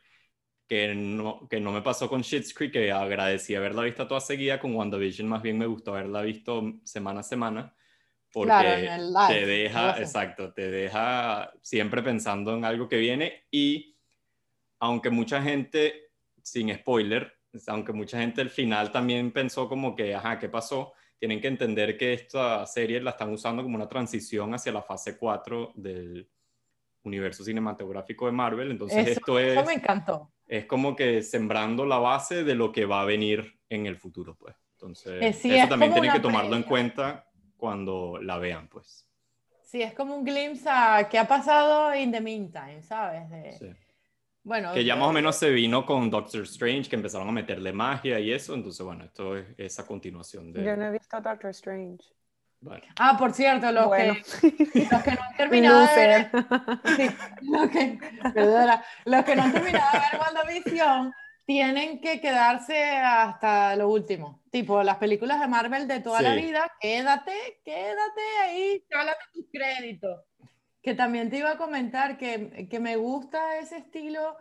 que 0.68 0.96
no, 0.96 1.48
que 1.48 1.60
no 1.60 1.72
me 1.72 1.82
pasó 1.82 2.10
con 2.10 2.24
Schitt's 2.24 2.54
Creek, 2.54 2.74
que 2.74 2.92
agradecí 2.92 3.56
haberla 3.56 3.84
visto 3.84 4.08
toda 4.08 4.20
seguida, 4.20 4.60
con 4.60 4.76
WandaVision 4.76 5.28
más 5.28 5.42
bien 5.42 5.58
me 5.58 5.68
gustó 5.68 5.92
haberla 5.92 6.22
visto 6.22 6.74
semana 6.84 7.20
a 7.20 7.24
semana, 7.24 7.76
porque 8.32 8.48
Claro, 8.48 9.04
live, 9.04 9.28
te 9.28 9.46
deja, 9.46 10.00
exacto, 10.00 10.54
te 10.54 10.70
deja 10.70 11.54
siempre 11.62 12.02
pensando 12.02 12.56
en 12.56 12.66
algo 12.66 12.88
que 12.90 12.98
viene 12.98 13.46
y 13.52 13.98
aunque 14.80 15.10
mucha 15.10 15.42
gente, 15.42 16.12
sin 16.42 16.74
spoiler, 16.74 17.32
aunque 17.68 17.94
mucha 17.94 18.20
gente 18.20 18.42
al 18.42 18.50
final 18.50 18.92
también 18.92 19.32
pensó 19.32 19.70
como 19.70 19.96
que, 19.96 20.14
ajá, 20.14 20.38
¿qué 20.40 20.50
pasó? 20.50 20.94
Tienen 21.18 21.40
que 21.40 21.48
entender 21.48 21.98
que 21.98 22.14
esta 22.14 22.66
serie 22.66 23.02
la 23.02 23.12
están 23.12 23.32
usando 23.32 23.64
como 23.64 23.76
una 23.76 23.88
transición 23.88 24.54
hacia 24.54 24.72
la 24.72 24.82
fase 24.82 25.18
4 25.18 25.72
del 25.76 26.30
universo 27.06 27.44
cinematográfico 27.44 28.26
de 28.26 28.32
Marvel. 28.34 28.72
Entonces 28.72 29.08
Eso, 29.08 29.12
esto 29.20 29.40
es, 29.40 29.54
eso 29.58 29.66
me 29.66 29.74
encantó. 29.74 30.32
es 30.48 30.66
como 30.66 30.96
que 30.96 31.22
sembrando 31.22 31.86
la 31.86 31.98
base 32.00 32.44
de 32.44 32.56
lo 32.56 32.72
que 32.72 32.86
va 32.86 33.02
a 33.02 33.06
venir 33.06 33.60
en 33.70 33.86
el 33.86 33.98
futuro, 33.98 34.36
pues. 34.36 34.56
Entonces, 34.74 35.14
Eh, 35.22 35.34
sí, 35.34 35.54
eso 35.54 35.64
es 35.64 35.70
también 35.70 35.92
tienen 35.94 36.12
que 36.12 36.20
tomarlo 36.20 36.56
en 36.56 36.64
previa. 36.64 36.70
cuenta 36.70 37.30
cuando 37.58 38.20
la 38.22 38.38
vean, 38.38 38.68
pues. 38.68 39.08
Sí, 39.64 39.82
es 39.82 39.94
como 39.94 40.16
un 40.16 40.24
glimpse 40.24 40.70
a 40.70 41.08
qué 41.10 41.18
ha 41.18 41.28
pasado 41.28 41.94
in 41.96 42.12
the 42.12 42.22
meantime, 42.22 42.82
¿sabes? 42.82 43.30
De- 43.30 43.52
Sí. 43.54 43.68
Bueno, 44.44 44.74
Que 44.74 44.86
ya 44.86 44.96
más 44.96 45.08
o 45.10 45.12
menos 45.12 45.36
se 45.38 45.50
vino 45.50 45.88
con 45.88 46.12
Doctor 46.12 46.44
Strange, 46.44 46.88
que 46.88 46.96
empezaron 46.96 47.28
a 47.28 47.32
meterle 47.32 47.74
magia 47.74 48.20
y 48.20 48.32
eso. 48.32 48.54
Entonces, 48.54 48.86
bueno, 48.86 49.04
esto 49.04 49.36
es 49.36 49.48
esa 49.58 49.88
continuación 49.88 50.54
de... 50.54 50.64
Yo 50.64 50.76
no 50.78 50.86
he 50.86 50.92
visto 50.92 51.20
Doctor 51.20 51.50
Strange. 51.50 52.06
Bueno. 52.66 52.84
Ah, 52.98 53.16
por 53.18 53.32
cierto, 53.32 53.72
los, 53.72 53.88
Bueno, 53.88 54.16
que, 54.42 54.48
los 54.92 55.04
que 55.04 55.12
no 55.12 55.24
han 55.24 55.36
terminado 55.38 55.80
de 55.82 55.96
ver, 55.96 56.32
sí, 56.98 57.10
los 57.44 57.70
que, 57.70 58.00
perdona, 58.34 58.84
los 59.06 59.24
que 59.24 59.36
no 59.36 59.44
han 59.44 59.54
terminado 59.54 59.92
de 59.94 60.00
ver 60.00 60.20
WandaVision 60.20 61.14
tienen 61.46 62.02
que 62.02 62.20
quedarse 62.20 62.98
hasta 62.98 63.76
lo 63.76 63.90
último. 63.90 64.42
Tipo, 64.50 64.82
las 64.82 64.98
películas 64.98 65.40
de 65.40 65.48
Marvel 65.48 65.88
de 65.88 66.00
toda 66.00 66.24
la 66.24 66.34
vida, 66.34 66.72
quédate, 66.80 67.62
quédate 67.64 68.22
ahí, 68.42 68.84
cálate 68.90 69.24
tus 69.32 69.46
créditos. 69.52 70.22
que 70.82 70.96
también 70.96 71.30
te 71.30 71.38
iba 71.38 71.52
a 71.52 71.58
comentar 71.58 72.18
que, 72.18 72.68
que 72.68 72.80
me 72.80 72.96
gusta 72.96 73.60
ese 73.60 73.78
estilo 73.78 74.36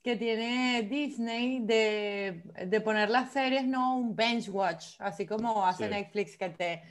que 0.00 0.14
tiene 0.14 0.86
Disney 0.88 1.58
de, 1.58 2.44
de, 2.66 2.80
poner 2.80 3.10
las 3.10 3.32
series, 3.32 3.66
no 3.66 3.96
un 3.96 4.14
bench 4.14 4.48
watch, 4.48 4.94
así 5.00 5.26
como 5.26 5.66
hace 5.66 5.88
Netflix 5.88 6.36
que 6.36 6.50
te, 6.50 6.82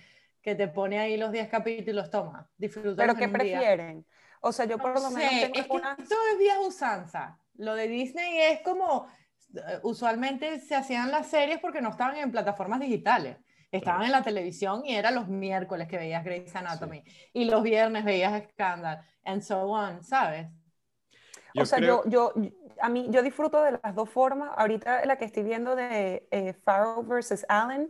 que 0.47 0.55
te 0.55 0.69
pone 0.69 0.97
ahí 0.97 1.17
los 1.17 1.33
10 1.33 1.49
capítulos, 1.49 2.09
toma, 2.09 2.49
disfruta. 2.57 2.95
¿Pero 2.95 3.15
qué 3.15 3.27
prefieren? 3.27 4.05
O 4.39 4.53
sea, 4.53 4.63
yo 4.63 4.77
por 4.77 4.93
lo 4.93 5.11
menos 5.11 5.29
tengo 5.29 5.43
es 5.43 5.51
que 5.51 5.59
esto 5.59 6.15
es 6.31 6.39
vieja 6.39 6.61
usanza. 6.61 7.37
Lo 7.55 7.75
de 7.75 7.89
Disney 7.89 8.37
es 8.37 8.61
como, 8.61 9.07
eh, 9.53 9.79
usualmente 9.83 10.61
se 10.61 10.73
hacían 10.73 11.11
las 11.11 11.27
series 11.27 11.59
porque 11.59 11.81
no 11.81 11.89
estaban 11.89 12.15
en 12.15 12.31
plataformas 12.31 12.79
digitales. 12.79 13.35
Estaban 13.73 14.03
en 14.03 14.13
la 14.13 14.21
televisión 14.21 14.85
y 14.85 14.95
era 14.95 15.11
los 15.11 15.27
miércoles 15.27 15.89
que 15.89 15.97
veías 15.97 16.23
Grey's 16.23 16.55
Anatomy 16.55 17.03
y 17.33 17.43
los 17.43 17.61
viernes 17.61 18.05
veías 18.05 18.41
Scandal 18.53 19.01
and 19.25 19.41
so 19.41 19.63
on, 19.63 20.01
¿sabes? 20.01 20.47
o 21.59 21.65
sea, 21.65 21.79
yo, 21.79 22.03
yo, 22.05 22.31
a 22.79 22.87
mí, 22.87 23.07
yo 23.09 23.21
disfruto 23.21 23.61
de 23.63 23.77
las 23.83 23.93
dos 23.93 24.09
formas. 24.09 24.51
Ahorita 24.55 25.05
la 25.05 25.17
que 25.17 25.25
estoy 25.25 25.43
viendo 25.43 25.75
de 25.75 26.25
eh, 26.31 26.53
Farrell 26.63 27.05
versus 27.05 27.45
Allen, 27.49 27.89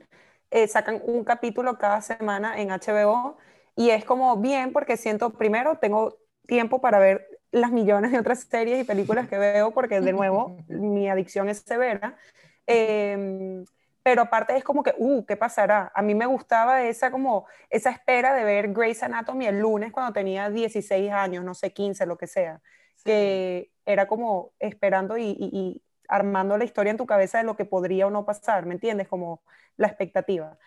eh, 0.51 0.67
sacan 0.67 1.01
un 1.03 1.23
capítulo 1.23 1.77
cada 1.77 2.01
semana 2.01 2.59
en 2.59 2.69
HBO 2.69 3.37
y 3.75 3.89
es 3.91 4.05
como 4.05 4.37
bien 4.37 4.73
porque 4.73 4.97
siento, 4.97 5.31
primero, 5.31 5.77
tengo 5.77 6.17
tiempo 6.47 6.81
para 6.81 6.99
ver 6.99 7.27
las 7.51 7.71
millones 7.71 8.11
de 8.11 8.19
otras 8.19 8.41
series 8.41 8.81
y 8.81 8.83
películas 8.83 9.27
que 9.27 9.37
veo 9.37 9.71
porque 9.71 10.01
de 10.01 10.13
nuevo 10.13 10.57
mi 10.67 11.09
adicción 11.09 11.49
es 11.49 11.59
severa. 11.59 12.17
Em, 12.65 13.65
pero 14.03 14.21
aparte 14.21 14.55
es 14.55 14.63
como 14.63 14.83
que, 14.83 14.93
uh, 14.97 15.25
¿qué 15.25 15.35
pasará? 15.35 15.91
A 15.93 16.01
mí 16.01 16.15
me 16.15 16.25
gustaba 16.25 16.83
esa 16.83 17.11
como, 17.11 17.45
esa 17.69 17.91
espera 17.91 18.33
de 18.33 18.45
ver 18.45 18.71
Grey's 18.71 19.03
Anatomy 19.03 19.47
el 19.47 19.59
lunes 19.59 19.91
cuando 19.91 20.13
tenía 20.13 20.49
16 20.49 21.11
años, 21.11 21.43
no 21.43 21.53
sé, 21.53 21.73
15, 21.73 22.05
lo 22.05 22.17
que 22.17 22.27
sea, 22.27 22.61
que 23.03 23.69
era 23.85 24.07
como 24.07 24.53
esperando 24.59 25.17
y, 25.17 25.35
y, 25.37 25.83
armando 26.07 26.57
la 26.57 26.63
historia 26.63 26.91
en 26.91 26.97
tu 26.97 27.05
cabeza 27.05 27.39
de 27.39 27.43
lo 27.43 27.55
que 27.55 27.65
podría 27.65 28.07
o 28.07 28.09
no 28.09 28.25
pasar, 28.25 28.65
¿me 28.65 28.73
entiendes? 28.73 29.07
Como 29.07 29.41
la 29.75 29.87
expectativa. 29.87 30.57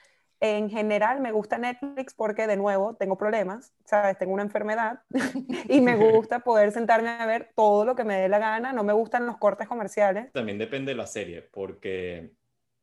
En 0.43 0.71
general 0.71 1.21
me 1.21 1.33
gusta 1.33 1.59
Netflix 1.59 2.15
porque 2.15 2.47
de 2.47 2.57
nuevo 2.57 2.97
tengo 2.97 3.19
problemas, 3.19 3.75
¿sabes? 3.85 4.17
Tengo 4.17 4.33
una 4.33 4.43
enfermedad 4.43 5.03
y 5.69 5.81
me 5.81 5.97
gusta 5.97 6.41
poder 6.41 6.73
sentarme 6.73 7.11
a 7.11 7.27
ver 7.27 7.51
todo 7.55 7.85
lo 7.85 7.95
que 7.95 8.05
me 8.05 8.17
dé 8.17 8.29
la 8.29 8.39
gana, 8.39 8.73
no 8.73 8.83
me 8.83 8.95
gustan 8.95 9.27
los 9.27 9.37
cortes 9.37 9.69
comerciales. 9.69 10.33
También 10.33 10.59
depende 10.59 10.93
de 10.93 10.97
la 10.97 11.07
serie, 11.07 11.43
porque 11.43 12.33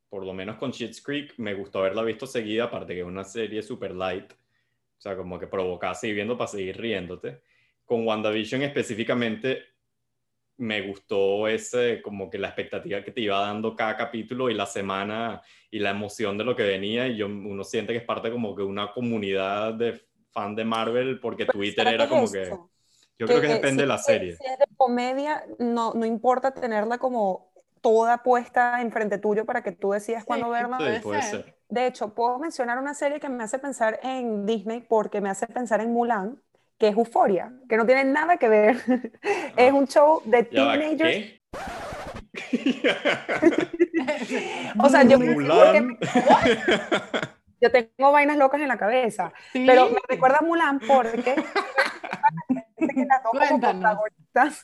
por 0.10 0.26
lo 0.26 0.34
menos 0.34 0.58
con 0.58 0.72
Schitt's 0.72 1.02
Creek, 1.02 1.34
me 1.38 1.54
gustó 1.54 1.80
haberla 1.80 2.04
visto 2.04 2.28
seguida, 2.28 2.66
aparte 2.66 2.94
que 2.94 3.02
es 3.02 3.06
una 3.06 3.24
serie 3.24 3.62
super 3.62 3.92
light, 3.92 4.32
o 4.32 5.02
sea, 5.02 5.18
como 5.18 5.38
que 5.38 5.48
provoca 5.48 5.94
seguir 5.94 6.16
viendo 6.16 6.38
para 6.38 6.48
seguir 6.48 6.78
riéndote. 6.78 7.42
Con 7.86 8.06
WandaVision 8.06 8.64
específicamente, 8.64 9.64
me 10.58 10.82
gustó 10.82 11.48
ese, 11.48 12.02
como 12.02 12.30
que 12.30 12.38
la 12.38 12.48
expectativa 12.48 13.04
que 13.04 13.12
te 13.12 13.22
iba 13.22 13.40
dando 13.40 13.76
cada 13.76 13.96
capítulo 13.96 14.50
y 14.50 14.54
la 14.54 14.66
semana 14.66 15.42
y 15.70 15.80
la 15.80 15.92
emoción 15.92 16.38
de 16.38 16.44
lo 16.44 16.56
que 16.56 16.64
venía, 16.64 17.08
y 17.08 17.18
yo, 17.18 17.28
uno 17.28 17.64
siente 17.64 17.94
que 17.94 18.00
es 18.00 18.06
parte 18.06 18.32
como 18.32 18.56
que 18.56 18.64
una 18.64 18.92
comunidad 18.92 19.74
de 19.74 20.02
fan 20.32 20.56
de 20.56 20.66
Marvel, 20.66 21.20
porque 21.20 21.46
Twitter 21.46 21.88
era 21.88 22.08
como 22.08 22.32
que... 22.32 22.52
Yo 23.20 23.26
creo 23.26 23.42
que, 23.42 23.48
depende 23.48 23.82
de 23.82 23.88
la 23.88 23.98
serie. 23.98 24.36
Si 24.36 24.46
es 24.46 24.60
de 24.60 24.66
comedia, 24.76 25.44
no, 25.58 25.94
no 25.96 26.06
importa 26.06 26.54
tenerla 26.54 27.00
como 27.00 27.52
toda 27.82 28.22
puesta 28.22 28.82
enfrente 28.82 29.18
tuyo 29.18 29.46
para 29.46 29.64
que 29.64 29.72
tú 29.72 29.92
decidas 29.92 30.24
cuándo 30.24 30.50
verla. 30.50 30.78
De 31.70 31.88
hecho, 31.88 32.14
puedo 32.14 32.38
mencionar 32.40 32.78
una 32.78 32.94
serie 32.94 33.20
que 33.20 33.28
me 33.28 33.44
hace 33.44 33.60
pensar 33.60 34.00
en 34.04 34.46
Disney 34.46 34.82
porque 34.82 35.20
me 35.20 35.30
hace 35.30 35.48
pensar 35.48 35.82
en 35.82 35.92
Mulan, 35.92 36.42
que 36.78 36.90
es 36.90 36.98
Euforia, 36.98 37.52
que 37.68 37.78
no 37.78 37.86
tiene 37.86 38.06
nada 38.06 38.38
que 38.38 38.50
ver. 38.50 38.78
es 39.58 39.74
un 39.74 39.88
show 39.88 40.22
de 40.26 40.44
teenagers. 40.44 41.34
o 44.80 44.90
sea, 44.90 45.04
yo, 45.04 45.20
Mulan. 45.20 45.98
yo 47.62 47.72
tengo 47.72 48.12
vainas 48.12 48.38
locas 48.38 48.62
en 48.62 48.68
la 48.68 48.78
cabeza, 48.78 49.34
pero 49.54 49.90
me 49.90 50.00
recuerda 50.08 50.38
a 50.42 50.46
Mulan 50.46 50.80
porque 50.80 51.34
que 52.78 53.06
las 53.06 53.24
dos 53.24 53.32
protagonistas, 53.32 54.62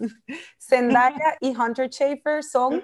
Zendaya 0.59 1.37
y 1.39 1.55
Hunter 1.55 1.89
Schafer, 1.89 2.43
son 2.43 2.83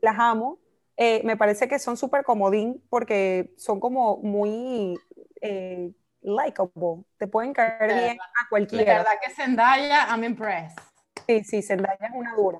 las 0.00 0.18
amo. 0.18 0.58
Eh, 0.98 1.22
me 1.24 1.38
parece 1.38 1.68
que 1.68 1.78
son 1.78 1.96
súper 1.96 2.22
comodín 2.22 2.84
porque 2.90 3.54
son 3.56 3.80
como 3.80 4.18
muy 4.18 4.98
eh, 5.40 5.90
likable. 6.22 7.04
Te 7.18 7.26
pueden 7.26 7.52
caer 7.52 7.94
bien 7.94 8.18
a 8.20 8.48
cualquiera. 8.48 8.92
La 8.92 8.98
verdad 8.98 9.12
que 9.22 9.30
Zendaya, 9.30 10.06
I'm 10.08 10.24
impressed. 10.24 10.78
Sí, 11.26 11.44
sí, 11.44 11.62
Zendaya 11.62 12.06
es 12.06 12.12
una 12.14 12.34
dura. 12.34 12.58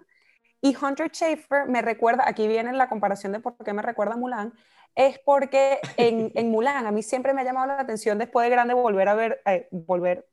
Y 0.60 0.76
Hunter 0.76 1.10
Schafer 1.10 1.66
me 1.66 1.82
recuerda, 1.82 2.24
aquí 2.26 2.46
viene 2.46 2.72
la 2.72 2.88
comparación 2.88 3.32
de 3.32 3.40
por 3.40 3.56
qué 3.64 3.72
me 3.72 3.82
recuerda 3.82 4.14
a 4.14 4.16
Mulan, 4.16 4.52
es 4.94 5.18
porque 5.18 5.80
en, 5.96 6.30
en, 6.36 6.50
Mulan 6.50 6.86
a 6.86 6.92
mí 6.92 7.02
siempre 7.02 7.34
me 7.34 7.40
ha 7.40 7.44
llamado 7.44 7.66
la 7.66 7.80
atención 7.80 8.18
después 8.18 8.44
de 8.44 8.50
grande 8.50 8.74
volver 8.74 9.08
a 9.08 9.14
ver, 9.14 9.42
eh, 9.46 9.68
volver 9.72 10.28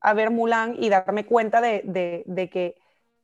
a 0.00 0.14
ver 0.14 0.30
Mulan 0.30 0.74
y 0.76 0.88
darme 0.88 1.24
cuenta 1.24 1.60
de, 1.60 1.82
de, 1.84 2.50
que 2.50 2.76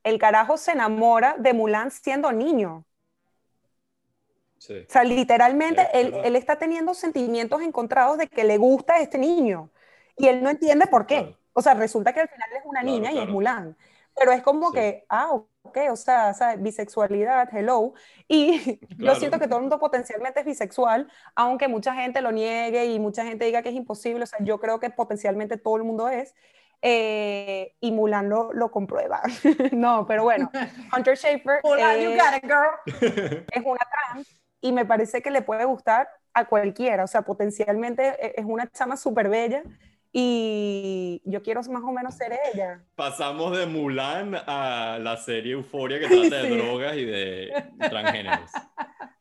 el 0.03 0.19
carajo 0.19 0.57
se 0.57 0.71
enamora 0.71 1.35
de 1.37 1.53
Mulan 1.53 1.91
siendo 1.91 2.31
niño. 2.31 2.85
O 4.57 4.91
sea, 4.91 5.03
literalmente 5.03 5.87
él, 5.93 6.13
él, 6.23 6.35
está 6.35 6.57
teniendo 6.57 6.93
sentimientos 6.93 7.61
encontrados 7.61 8.17
de 8.17 8.27
que 8.27 8.43
le 8.43 8.57
gusta 8.57 8.95
a 8.95 9.01
este 9.01 9.17
niño 9.17 9.69
y 10.17 10.27
él 10.27 10.43
no 10.43 10.49
entiende 10.49 10.87
por 10.87 11.05
qué. 11.05 11.37
O 11.53 11.61
sea, 11.61 11.73
resulta 11.73 12.13
que 12.13 12.21
al 12.21 12.27
final 12.27 12.49
es 12.53 12.63
una 12.65 12.83
niña 12.83 13.11
y 13.11 13.19
es 13.19 13.27
Mulan. 13.27 13.77
Pero 14.15 14.31
es 14.31 14.41
como 14.41 14.71
que, 14.71 15.05
ah, 15.09 15.29
ok, 15.61 15.77
o 15.91 15.95
sea, 15.95 16.33
bisexualidad, 16.57 17.55
hello. 17.55 17.93
Y 18.27 18.79
yo 18.97 19.15
siento 19.15 19.39
que 19.39 19.47
todo 19.47 19.57
el 19.57 19.63
mundo 19.63 19.79
potencialmente 19.79 20.41
es 20.41 20.45
bisexual, 20.45 21.09
aunque 21.35 21.67
mucha 21.67 21.93
gente 21.93 22.21
lo 22.21 22.31
niegue 22.31 22.85
y 22.85 22.99
mucha 22.99 23.23
gente 23.23 23.45
diga 23.45 23.61
que 23.61 23.69
es 23.69 23.75
imposible. 23.75 24.23
O 24.23 24.27
sea, 24.27 24.39
yo 24.41 24.59
creo 24.59 24.79
que 24.79 24.89
potencialmente 24.89 25.57
todo 25.57 25.77
el 25.77 25.83
mundo 25.83 26.09
es. 26.09 26.33
Eh, 26.81 27.75
y 27.79 27.91
Mulan 27.91 28.29
lo, 28.29 28.53
lo 28.53 28.69
comprueba. 28.69 29.21
no, 29.71 30.05
pero 30.07 30.23
bueno, 30.23 30.51
Hunter 30.95 31.17
Schafer 31.17 31.61
es 31.63 33.65
una 33.65 33.87
trans 33.89 34.36
y 34.61 34.71
me 34.71 34.85
parece 34.85 35.21
que 35.21 35.31
le 35.31 35.41
puede 35.41 35.65
gustar 35.65 36.09
a 36.33 36.45
cualquiera, 36.45 37.03
o 37.03 37.07
sea, 37.07 37.23
potencialmente 37.23 38.15
e, 38.19 38.33
es 38.37 38.45
una 38.45 38.69
chama 38.71 38.97
súper 38.97 39.29
bella 39.29 39.63
y 40.11 41.21
yo 41.25 41.43
quiero 41.43 41.61
más 41.63 41.83
o 41.83 41.91
menos 41.91 42.15
ser 42.15 42.37
ella. 42.53 42.83
Pasamos 42.95 43.57
de 43.57 43.65
Mulan 43.65 44.35
a 44.35 44.99
la 45.01 45.17
serie 45.17 45.53
Euforia 45.53 45.99
que 45.99 46.07
trata 46.29 46.43
de 46.43 46.57
drogas 46.57 46.95
y 46.95 47.05
de 47.05 47.65
transgéneros. 47.89 48.51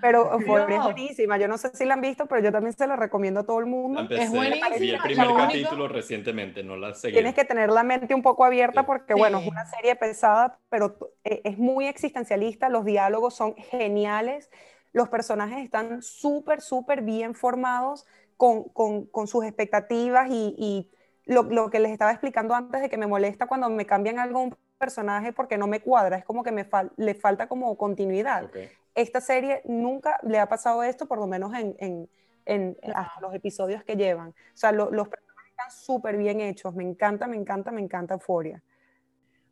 Pero 0.00 0.32
Euphoria 0.38 0.76
es 0.76 0.82
buenísima. 0.82 1.38
Yo 1.38 1.48
no 1.48 1.58
sé 1.58 1.70
si 1.74 1.84
la 1.84 1.94
han 1.94 2.00
visto, 2.00 2.26
pero 2.26 2.42
yo 2.42 2.52
también 2.52 2.74
se 2.76 2.86
la 2.86 2.96
recomiendo 2.96 3.40
a 3.40 3.44
todo 3.44 3.60
el 3.60 3.66
mundo. 3.66 4.06
es 4.10 4.30
buenísima. 4.30 4.68
Vi 4.78 4.90
el 4.90 5.00
primer 5.00 5.28
capítulo 5.36 5.88
recientemente, 5.88 6.62
no 6.62 6.76
la 6.76 6.94
seguí. 6.94 7.14
Tienes 7.14 7.34
que 7.34 7.44
tener 7.44 7.70
la 7.70 7.82
mente 7.82 8.14
un 8.14 8.22
poco 8.22 8.44
abierta 8.44 8.84
porque, 8.84 9.14
bueno, 9.14 9.38
es 9.38 9.46
una 9.46 9.64
serie 9.66 9.96
pesada, 9.96 10.58
pero 10.68 10.96
e, 11.24 11.40
es 11.44 11.58
muy 11.58 11.86
existencialista. 11.86 12.68
Los 12.68 12.84
diálogos 12.84 13.34
son 13.34 13.54
geniales. 13.56 14.50
Los 14.92 15.08
personajes 15.08 15.64
están 15.64 16.02
súper, 16.02 16.60
súper 16.60 17.02
bien 17.02 17.34
formados 17.34 18.06
con, 18.36 18.64
con, 18.64 19.06
con 19.06 19.26
sus 19.26 19.44
expectativas 19.44 20.28
y, 20.30 20.54
y 20.58 20.90
lo, 21.26 21.44
lo, 21.44 21.70
que 21.70 21.80
les 21.80 21.92
estaba 21.92 22.10
explicando 22.10 22.54
antes 22.54 22.80
de 22.80 22.88
que 22.88 22.98
me 22.98 23.06
molesta 23.06 23.46
cuando 23.46 23.68
me 23.70 23.86
cambian 23.86 24.18
algún 24.18 24.54
personaje 24.78 25.32
porque 25.32 25.56
no 25.56 25.66
me 25.66 25.80
cuadra, 25.80 26.18
es 26.18 26.24
como 26.24 26.42
que 26.42 26.52
me 26.52 26.68
le 26.96 27.14
falta 27.14 27.48
como 27.48 27.76
continuidad. 27.76 28.50
Esta 28.94 29.20
serie 29.20 29.62
nunca 29.64 30.18
le 30.22 30.38
ha 30.38 30.48
pasado 30.48 30.82
esto, 30.82 31.06
por 31.06 31.18
lo 31.18 31.26
menos 31.26 31.52
en, 31.54 31.76
en, 31.78 32.08
en 32.46 32.76
los 33.20 33.34
episodios 33.34 33.82
que 33.84 33.96
llevan. 33.96 34.30
O 34.30 34.56
sea, 34.56 34.72
los 34.72 35.08
personajes 35.08 35.50
están 35.50 35.70
súper 35.70 36.16
bien 36.16 36.40
hechos, 36.40 36.74
me 36.74 36.84
encanta, 36.84 37.26
me 37.26 37.36
encanta, 37.36 37.70
me 37.72 37.80
encanta 37.80 38.14
Euphoria. 38.14 38.62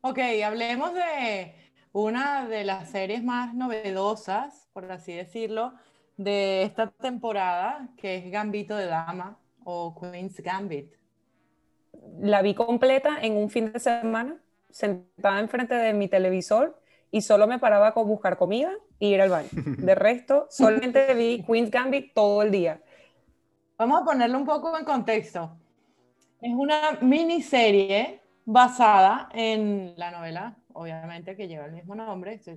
Ok, 0.01 0.19
hablemos 0.45 0.95
de 0.95 1.55
una 1.93 2.49
de 2.49 2.65
las 2.65 2.91
series 2.91 3.23
más 3.23 3.55
novedosas, 3.55 4.69
por 4.73 4.91
así 4.91 5.13
decirlo, 5.13 5.75
de 6.17 6.63
esta 6.63 6.91
temporada, 6.91 7.89
que 7.97 8.17
es 8.17 8.31
Gambito 8.31 8.77
de 8.77 8.87
Dama 8.87 9.39
o 9.65 9.95
Queen's 9.99 10.41
Gambit. 10.41 10.95
La 12.19 12.43
vi 12.43 12.55
completa 12.55 13.19
en 13.21 13.37
un 13.37 13.51
fin 13.51 13.73
de 13.73 13.79
semana, 13.79 14.41
sentada 14.71 15.41
enfrente 15.41 15.75
de 15.75 15.93
mi 15.93 16.09
televisor 16.09 16.81
y 17.11 17.21
solo 17.21 17.47
me 17.47 17.59
paraba 17.59 17.89
a 17.89 18.03
buscar 18.03 18.39
comida 18.39 18.73
y 19.03 19.15
ir 19.15 19.21
al 19.21 19.31
baño. 19.31 19.49
De 19.53 19.95
resto, 19.97 20.47
solamente 20.49 21.13
vi 21.15 21.43
Queen's 21.43 21.73
Gambit 21.73 22.15
todo 22.15 22.43
el 22.43 22.53
día. 22.53 22.81
Vamos 23.77 24.01
a 24.01 24.05
ponerlo 24.05 24.39
un 24.39 24.47
poco 24.47 24.79
en 24.79 24.85
contexto. 24.85 25.59
Es 26.41 26.53
una 26.55 26.99
miniserie 27.01 28.21
basada 28.45 29.29
en 29.35 29.95
la 29.97 30.13
novela, 30.13 30.57
obviamente, 30.73 31.35
que 31.35 31.49
lleva 31.49 31.67
el 31.67 31.73
mismo 31.73 31.97
nombre, 31.97 32.35
es, 32.35 32.49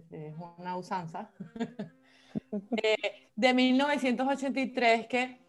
una 0.59 0.77
usanza, 0.77 1.31
de, 2.51 2.95
de 3.35 3.53
1983 3.55 5.07
que 5.07 5.39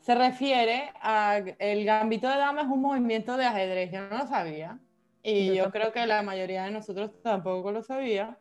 se 0.00 0.14
refiere 0.14 0.90
a 1.02 1.36
el 1.58 1.84
gambito 1.84 2.30
de 2.30 2.38
dama 2.38 2.62
es 2.62 2.68
un 2.68 2.80
movimiento 2.80 3.36
de 3.36 3.44
ajedrez, 3.44 3.92
yo 3.92 4.08
no 4.08 4.16
lo 4.16 4.26
sabía. 4.26 4.78
Y 5.22 5.54
yo, 5.54 5.70
creo 5.70 5.92
que 5.92 6.06
la 6.06 6.22
mayoría 6.22 6.64
de 6.64 6.70
nosotros 6.70 7.10
tampoco 7.22 7.72
lo 7.72 7.82
sabía. 7.82 8.38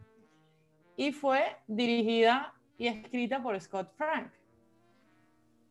Y 0.98 1.12
fue 1.12 1.42
dirigida 1.68 2.54
y 2.78 2.88
escrita 2.88 3.42
por 3.42 3.60
Scott 3.60 3.92
Frank. 3.98 4.32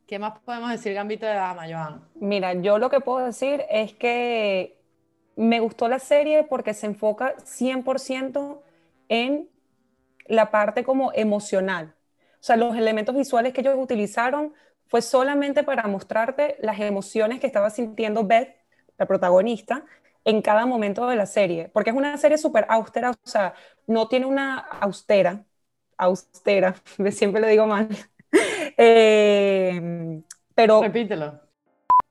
¿Qué 0.06 0.18
más 0.18 0.38
podemos 0.40 0.70
decir 0.70 0.92
Gambito 0.92 1.24
de 1.24 1.34
Dama, 1.34 1.64
Joan? 1.66 2.06
Mira, 2.14 2.52
yo 2.54 2.78
lo 2.78 2.90
que 2.90 3.00
puedo 3.00 3.24
decir 3.24 3.64
es 3.70 3.94
que 3.94 4.78
me 5.36 5.60
gustó 5.60 5.88
la 5.88 5.98
serie 5.98 6.44
porque 6.44 6.74
se 6.74 6.86
enfoca 6.86 7.34
100% 7.38 8.60
en 9.08 9.48
la 10.26 10.50
parte 10.50 10.84
como 10.84 11.12
emocional. 11.14 11.94
O 12.34 12.46
sea, 12.46 12.56
los 12.56 12.76
elementos 12.76 13.16
visuales 13.16 13.52
que 13.52 13.62
ellos 13.62 13.76
utilizaron 13.78 14.52
fue 14.86 15.00
solamente 15.00 15.62
para 15.62 15.86
mostrarte 15.88 16.56
las 16.60 16.78
emociones 16.80 17.40
que 17.40 17.46
estaba 17.46 17.70
sintiendo 17.70 18.24
Beth, 18.24 18.54
la 18.98 19.06
protagonista, 19.06 19.84
en 20.24 20.42
cada 20.42 20.66
momento 20.66 21.06
de 21.06 21.16
la 21.16 21.26
serie, 21.26 21.70
porque 21.72 21.90
es 21.90 21.96
una 21.96 22.16
serie 22.16 22.38
súper 22.38 22.66
austera, 22.68 23.10
o 23.10 23.14
sea, 23.22 23.54
no 23.86 24.08
tiene 24.08 24.26
una 24.26 24.58
austera, 24.58 25.44
austera, 25.96 26.74
siempre 27.10 27.40
le 27.40 27.48
digo 27.48 27.66
mal, 27.66 27.88
eh, 28.76 30.22
pero... 30.54 30.82
Repítelo. 30.82 31.40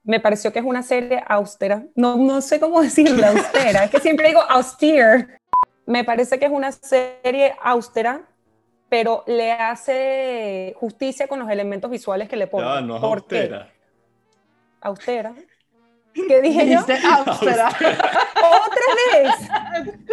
Me 0.06 0.20
pareció 0.20 0.52
que 0.52 0.60
es 0.60 0.66
una 0.66 0.84
serie 0.84 1.24
austera, 1.26 1.86
no, 1.96 2.18
no 2.18 2.42
sé 2.42 2.60
cómo 2.60 2.82
decirlo, 2.84 3.26
austera, 3.26 3.86
es 3.86 3.92
que 3.92 4.00
siempre 4.00 4.28
digo 4.28 4.42
austere. 4.42 5.40
Me 5.86 6.04
parece 6.04 6.40
que 6.40 6.46
es 6.46 6.52
una 6.52 6.72
serie 6.72 7.56
austera, 7.62 8.22
pero 8.90 9.24
le 9.28 9.52
hace 9.52 10.76
justicia 10.78 11.28
con 11.28 11.40
los 11.40 11.50
elementos 11.50 11.90
visuales 11.90 12.30
que 12.30 12.38
le 12.38 12.48
pone. 12.48 12.66
No, 12.66 12.82
no 12.82 12.98
es 12.98 13.04
austera. 13.04 13.70
Austera. 14.82 15.34
¿Qué 16.14 16.42
dije 16.42 16.70
yo? 16.70 16.80
Austera. 16.80 17.68
¿Otra 17.78 18.88
vez? 19.14 19.34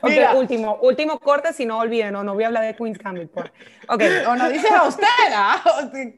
Ok, 0.00 0.12
último, 0.36 0.78
último 0.82 1.18
corte, 1.18 1.52
si 1.52 1.66
no 1.66 1.78
olviden, 1.78 2.12
no, 2.12 2.24
no 2.24 2.34
voy 2.34 2.44
a 2.44 2.46
hablar 2.48 2.64
de 2.64 2.74
Queen's 2.74 2.98
Gambit. 2.98 3.30
Pues. 3.30 3.50
Okay. 3.88 4.24
O 4.28 4.34
no 4.34 4.48
dices 4.48 4.70
austera, 4.70 5.62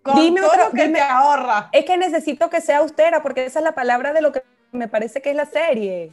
con 0.02 0.16
dime 0.16 0.40
todo 0.40 0.50
otro, 0.50 0.70
que 0.72 0.88
te 0.88 1.00
ahorra. 1.00 1.68
Es 1.72 1.84
que 1.84 1.96
necesito 1.96 2.48
que 2.48 2.60
sea 2.60 2.78
austera, 2.78 3.22
porque 3.22 3.44
esa 3.44 3.58
es 3.58 3.64
la 3.64 3.74
palabra 3.74 4.12
de 4.12 4.22
lo 4.22 4.32
que 4.32 4.42
me 4.72 4.88
parece 4.88 5.20
que 5.20 5.30
es 5.30 5.36
la 5.36 5.46
serie. 5.46 6.12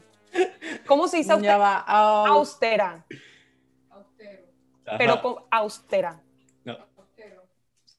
¿Cómo 0.86 1.08
se 1.08 1.18
dice 1.18 1.32
austera? 1.32 1.58
Va, 1.58 1.78
austera. 1.80 3.06
Austero. 3.92 4.44
Pero 4.98 5.22
con 5.22 5.36
austera. 5.52 6.20
No. 6.66 6.74
O 6.74 7.06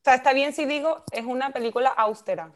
sea, 0.03 0.15
está 0.15 0.33
bien 0.33 0.53
si 0.53 0.67
digo, 0.67 1.05
es 1.13 1.25
una 1.25 1.51
película 1.51 1.89
austera 1.91 2.51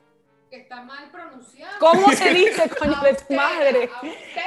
que 0.49 0.57
está 0.57 0.83
mal 0.83 1.11
pronunciado. 1.11 1.79
¿Cómo 1.79 2.11
se 2.13 2.31
dice, 2.35 2.69
coño 2.71 3.01
de 3.01 3.15
tu 3.15 3.35
madre? 3.35 3.91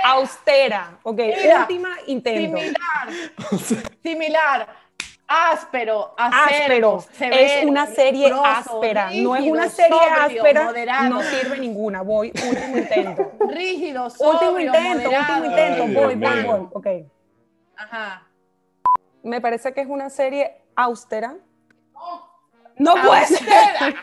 Austera. 0.04 1.00
Ok, 1.04 1.20
última 1.60 1.98
intento. 2.08 2.58
Similar. 2.58 3.94
Similar. 4.04 4.82
Áspero, 5.34 6.14
áspero, 6.18 7.02
es 7.22 7.64
una 7.64 7.88
serie 7.88 8.34
áspera, 8.44 9.12
no 9.14 9.34
es 9.34 9.50
una 9.50 9.70
serie 9.70 9.98
áspera, 9.98 11.08
no 11.08 11.22
sirve 11.22 11.58
ninguna. 11.58 12.02
Voy, 12.02 12.34
último 12.50 12.78
intento. 12.78 13.32
Rígido, 13.48 14.10
sobrio, 14.10 14.34
Último 14.34 14.60
intento, 14.60 15.10
último 15.10 15.46
intento, 15.46 15.88
voy, 15.88 16.16
voy, 16.16 16.44
voy. 16.44 16.68
Ok. 16.74 16.88
Ajá. 17.78 18.28
Me 19.24 19.40
parece 19.40 19.74
que 19.74 19.80
es 19.80 19.88
una 19.88 20.10
serie 20.10 20.58
austera. 20.76 21.38
No 22.82 22.96
puede 22.96 23.28
ser. 23.28 23.96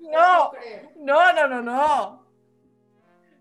No, 0.00 0.52
no, 0.98 1.32
no, 1.32 1.48
no, 1.48 1.62
no. 1.62 2.26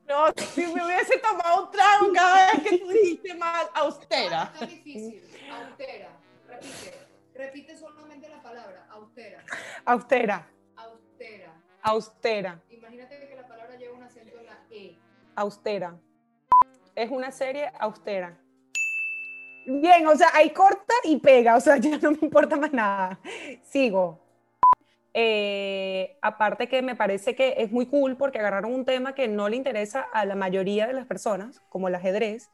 No, 0.08 0.34
si 0.38 0.68
me 0.68 0.86
hubiese 0.86 1.18
tomado 1.18 1.66
un 1.66 1.72
trago 1.72 2.14
cada 2.14 2.52
vez 2.52 2.62
que 2.64 2.78
tú 2.78 2.88
dijiste 2.90 3.34
mal, 3.34 3.68
austera. 3.74 4.52
Está 4.54 4.66
difícil, 4.66 5.24
austera. 5.52 6.10
Repite, 6.48 7.08
repite 7.34 7.78
solamente 7.78 8.30
la 8.30 8.42
palabra, 8.42 8.88
austera. 8.92 9.44
Austera. 9.86 10.48
Austera. 10.76 11.54
Austera. 11.82 12.62
Imagínate 12.70 13.28
que 13.28 13.36
la 13.36 13.48
palabra 13.48 13.76
lleva 13.76 13.96
un 13.96 14.04
acento 14.04 14.38
en 14.40 14.46
la 14.46 14.64
E. 14.70 14.98
Austera. 15.36 16.00
Es 16.96 17.10
una 17.10 17.32
serie 17.32 17.72
austera. 17.80 18.38
Bien, 19.66 20.06
o 20.08 20.16
sea, 20.16 20.30
ahí 20.34 20.52
corta 20.52 20.94
y 21.04 21.18
pega, 21.18 21.56
o 21.56 21.60
sea, 21.60 21.78
ya 21.80 21.98
no 21.98 22.12
me 22.12 22.20
importa 22.22 22.56
más 22.56 22.72
nada. 22.72 23.20
Sigo. 23.64 24.20
Eh, 25.14 26.18
aparte 26.22 26.68
que 26.68 26.82
me 26.82 26.96
parece 26.96 27.36
que 27.36 27.56
es 27.58 27.72
muy 27.72 27.86
cool 27.86 28.18
porque 28.18 28.40
agarraron 28.40 28.74
un 28.74 28.84
tema 28.84 29.16
que 29.16 29.30
no 29.30 29.48
le 29.48 29.56
interesa 29.56 30.02
a 30.02 30.26
la 30.26 30.36
mayoría 30.36 30.88
de 30.88 30.94
las 30.94 31.06
personas, 31.06 31.62
como 31.70 31.88
el 31.88 31.96
ajedrez, 31.96 32.50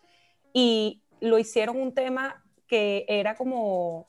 y 0.53 1.01
lo 1.19 1.39
hicieron 1.39 1.79
un 1.81 1.93
tema 1.93 2.43
que 2.67 3.05
era 3.07 3.35
como 3.35 4.07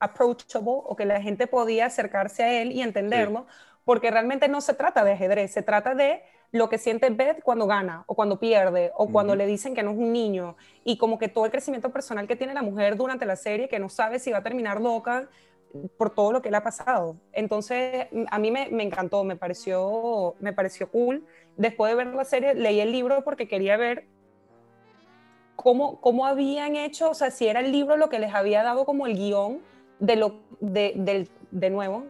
approachable 0.00 0.80
o 0.84 0.96
que 0.96 1.04
la 1.04 1.20
gente 1.20 1.46
podía 1.46 1.86
acercarse 1.86 2.42
a 2.42 2.62
él 2.62 2.72
y 2.72 2.82
entenderlo, 2.82 3.46
porque 3.84 4.10
realmente 4.10 4.48
no 4.48 4.60
se 4.60 4.74
trata 4.74 5.04
de 5.04 5.12
ajedrez, 5.12 5.52
se 5.52 5.62
trata 5.62 5.94
de 5.94 6.22
lo 6.50 6.68
que 6.68 6.78
siente 6.78 7.10
Beth 7.10 7.42
cuando 7.42 7.66
gana 7.66 8.04
o 8.06 8.14
cuando 8.14 8.38
pierde 8.38 8.90
o 8.96 9.08
cuando 9.08 9.36
le 9.36 9.46
dicen 9.46 9.74
que 9.74 9.82
no 9.82 9.90
es 9.90 9.98
un 9.98 10.12
niño 10.12 10.56
y 10.84 10.96
como 10.96 11.18
que 11.18 11.28
todo 11.28 11.44
el 11.44 11.50
crecimiento 11.50 11.90
personal 11.90 12.26
que 12.26 12.36
tiene 12.36 12.54
la 12.54 12.62
mujer 12.62 12.96
durante 12.96 13.26
la 13.26 13.36
serie 13.36 13.68
que 13.68 13.78
no 13.78 13.88
sabe 13.88 14.18
si 14.18 14.30
va 14.32 14.38
a 14.38 14.42
terminar 14.42 14.80
loca 14.80 15.28
por 15.98 16.14
todo 16.14 16.32
lo 16.32 16.40
que 16.40 16.50
le 16.50 16.56
ha 16.56 16.62
pasado. 16.62 17.16
Entonces, 17.32 18.06
a 18.30 18.38
mí 18.38 18.50
me, 18.50 18.68
me, 18.70 18.82
encantó, 18.82 19.22
me 19.24 19.36
pareció, 19.36 20.34
me 20.40 20.54
pareció 20.54 20.90
cool. 20.90 21.26
Después 21.58 21.92
de 21.92 21.96
ver 21.96 22.06
la 22.14 22.24
serie, 22.24 22.54
leí 22.54 22.80
el 22.80 22.90
libro 22.90 23.22
porque 23.22 23.46
quería 23.46 23.76
ver 23.76 24.06
cómo, 25.56 26.00
cómo 26.00 26.24
habían 26.24 26.76
hecho, 26.76 27.10
o 27.10 27.14
sea, 27.14 27.30
si 27.30 27.48
era 27.48 27.60
el 27.60 27.70
libro 27.70 27.98
lo 27.98 28.08
que 28.08 28.18
les 28.18 28.34
había 28.34 28.62
dado 28.62 28.86
como 28.86 29.06
el 29.06 29.14
guion 29.14 29.60
de, 29.98 30.16
lo, 30.16 30.40
de, 30.60 30.94
de, 30.96 31.28
de 31.50 31.70
nuevo, 31.70 32.06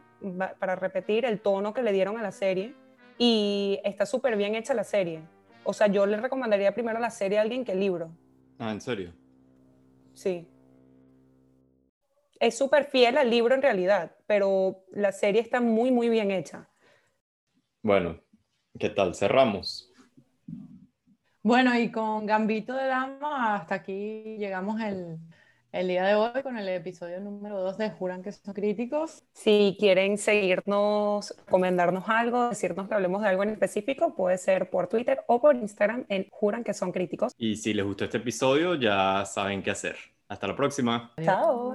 para 0.61 0.77
repetir, 0.77 1.25
el 1.25 1.41
tono 1.41 1.75
que 1.75 1.83
le 1.83 1.93
dieron 1.93 2.17
a 2.19 2.23
la 2.23 2.31
serie 2.31 2.75
y 3.19 3.81
está 3.85 4.07
súper 4.07 4.37
bien 4.37 4.55
hecha 4.55 4.73
la 4.75 4.85
serie. 4.85 5.23
O 5.65 5.73
sea, 5.73 5.89
yo 5.89 6.07
le 6.07 6.17
recomendaría 6.17 6.73
primero 6.73 6.99
la 6.99 7.11
serie 7.11 7.39
a 7.39 7.43
alguien 7.43 7.65
que 7.65 7.73
el 7.73 7.81
libro. 7.81 8.11
Ah, 8.59 8.73
¿en 8.73 8.81
serio? 8.81 9.13
Sí. 10.15 10.47
Es 12.41 12.57
súper 12.57 12.85
fiel 12.85 13.19
al 13.19 13.29
libro 13.29 13.55
en 13.55 13.63
realidad, 13.63 14.17
pero 14.27 14.85
la 14.93 15.13
serie 15.13 15.41
está 15.41 15.61
muy, 15.61 15.91
muy 15.91 16.09
bien 16.09 16.31
hecha. 16.31 16.69
Bueno, 17.83 18.21
¿qué 18.79 18.89
tal? 18.89 19.15
Cerramos. 19.15 19.93
Bueno, 21.43 21.79
y 21.79 21.91
con 21.91 22.27
Gambito 22.27 22.75
de 22.75 22.87
Dama, 22.87 23.57
hasta 23.57 23.77
aquí 23.77 24.37
llegamos 24.39 24.81
el, 24.81 25.19
el 25.73 25.89
día 25.89 26.05
de 26.05 26.15
hoy 26.15 26.43
con 26.43 26.57
el 26.57 26.69
episodio 26.69 27.21
número 27.21 27.61
2 27.61 27.79
de 27.79 27.91
Juran 27.91 28.23
que 28.23 28.33
son 28.33 28.55
críticos. 28.55 29.23
Si 29.33 29.77
quieren 29.79 30.19
seguirnos, 30.19 31.35
comentarnos 31.49 32.05
algo, 32.09 32.49
decirnos 32.49 32.89
que 32.89 32.95
hablemos 32.95 33.23
de 33.23 33.29
algo 33.29 33.43
en 33.43 33.51
específico, 33.51 34.15
puede 34.15 34.39
ser 34.39 34.71
por 34.71 34.89
Twitter 34.89 35.21
o 35.27 35.41
por 35.41 35.57
Instagram 35.57 36.07
en 36.09 36.27
Juran 36.31 36.65
que 36.65 36.75
son 36.75 36.93
críticos. 36.93 37.33
Y 37.37 37.57
si 37.57 37.75
les 37.75 37.85
gustó 37.85 38.05
este 38.05 38.19
episodio, 38.19 38.75
ya 38.75 39.25
saben 39.27 39.63
qué 39.63 39.71
hacer. 39.71 39.97
Hasta 40.29 40.47
la 40.47 40.57
próxima. 40.57 41.13
Chao. 41.23 41.75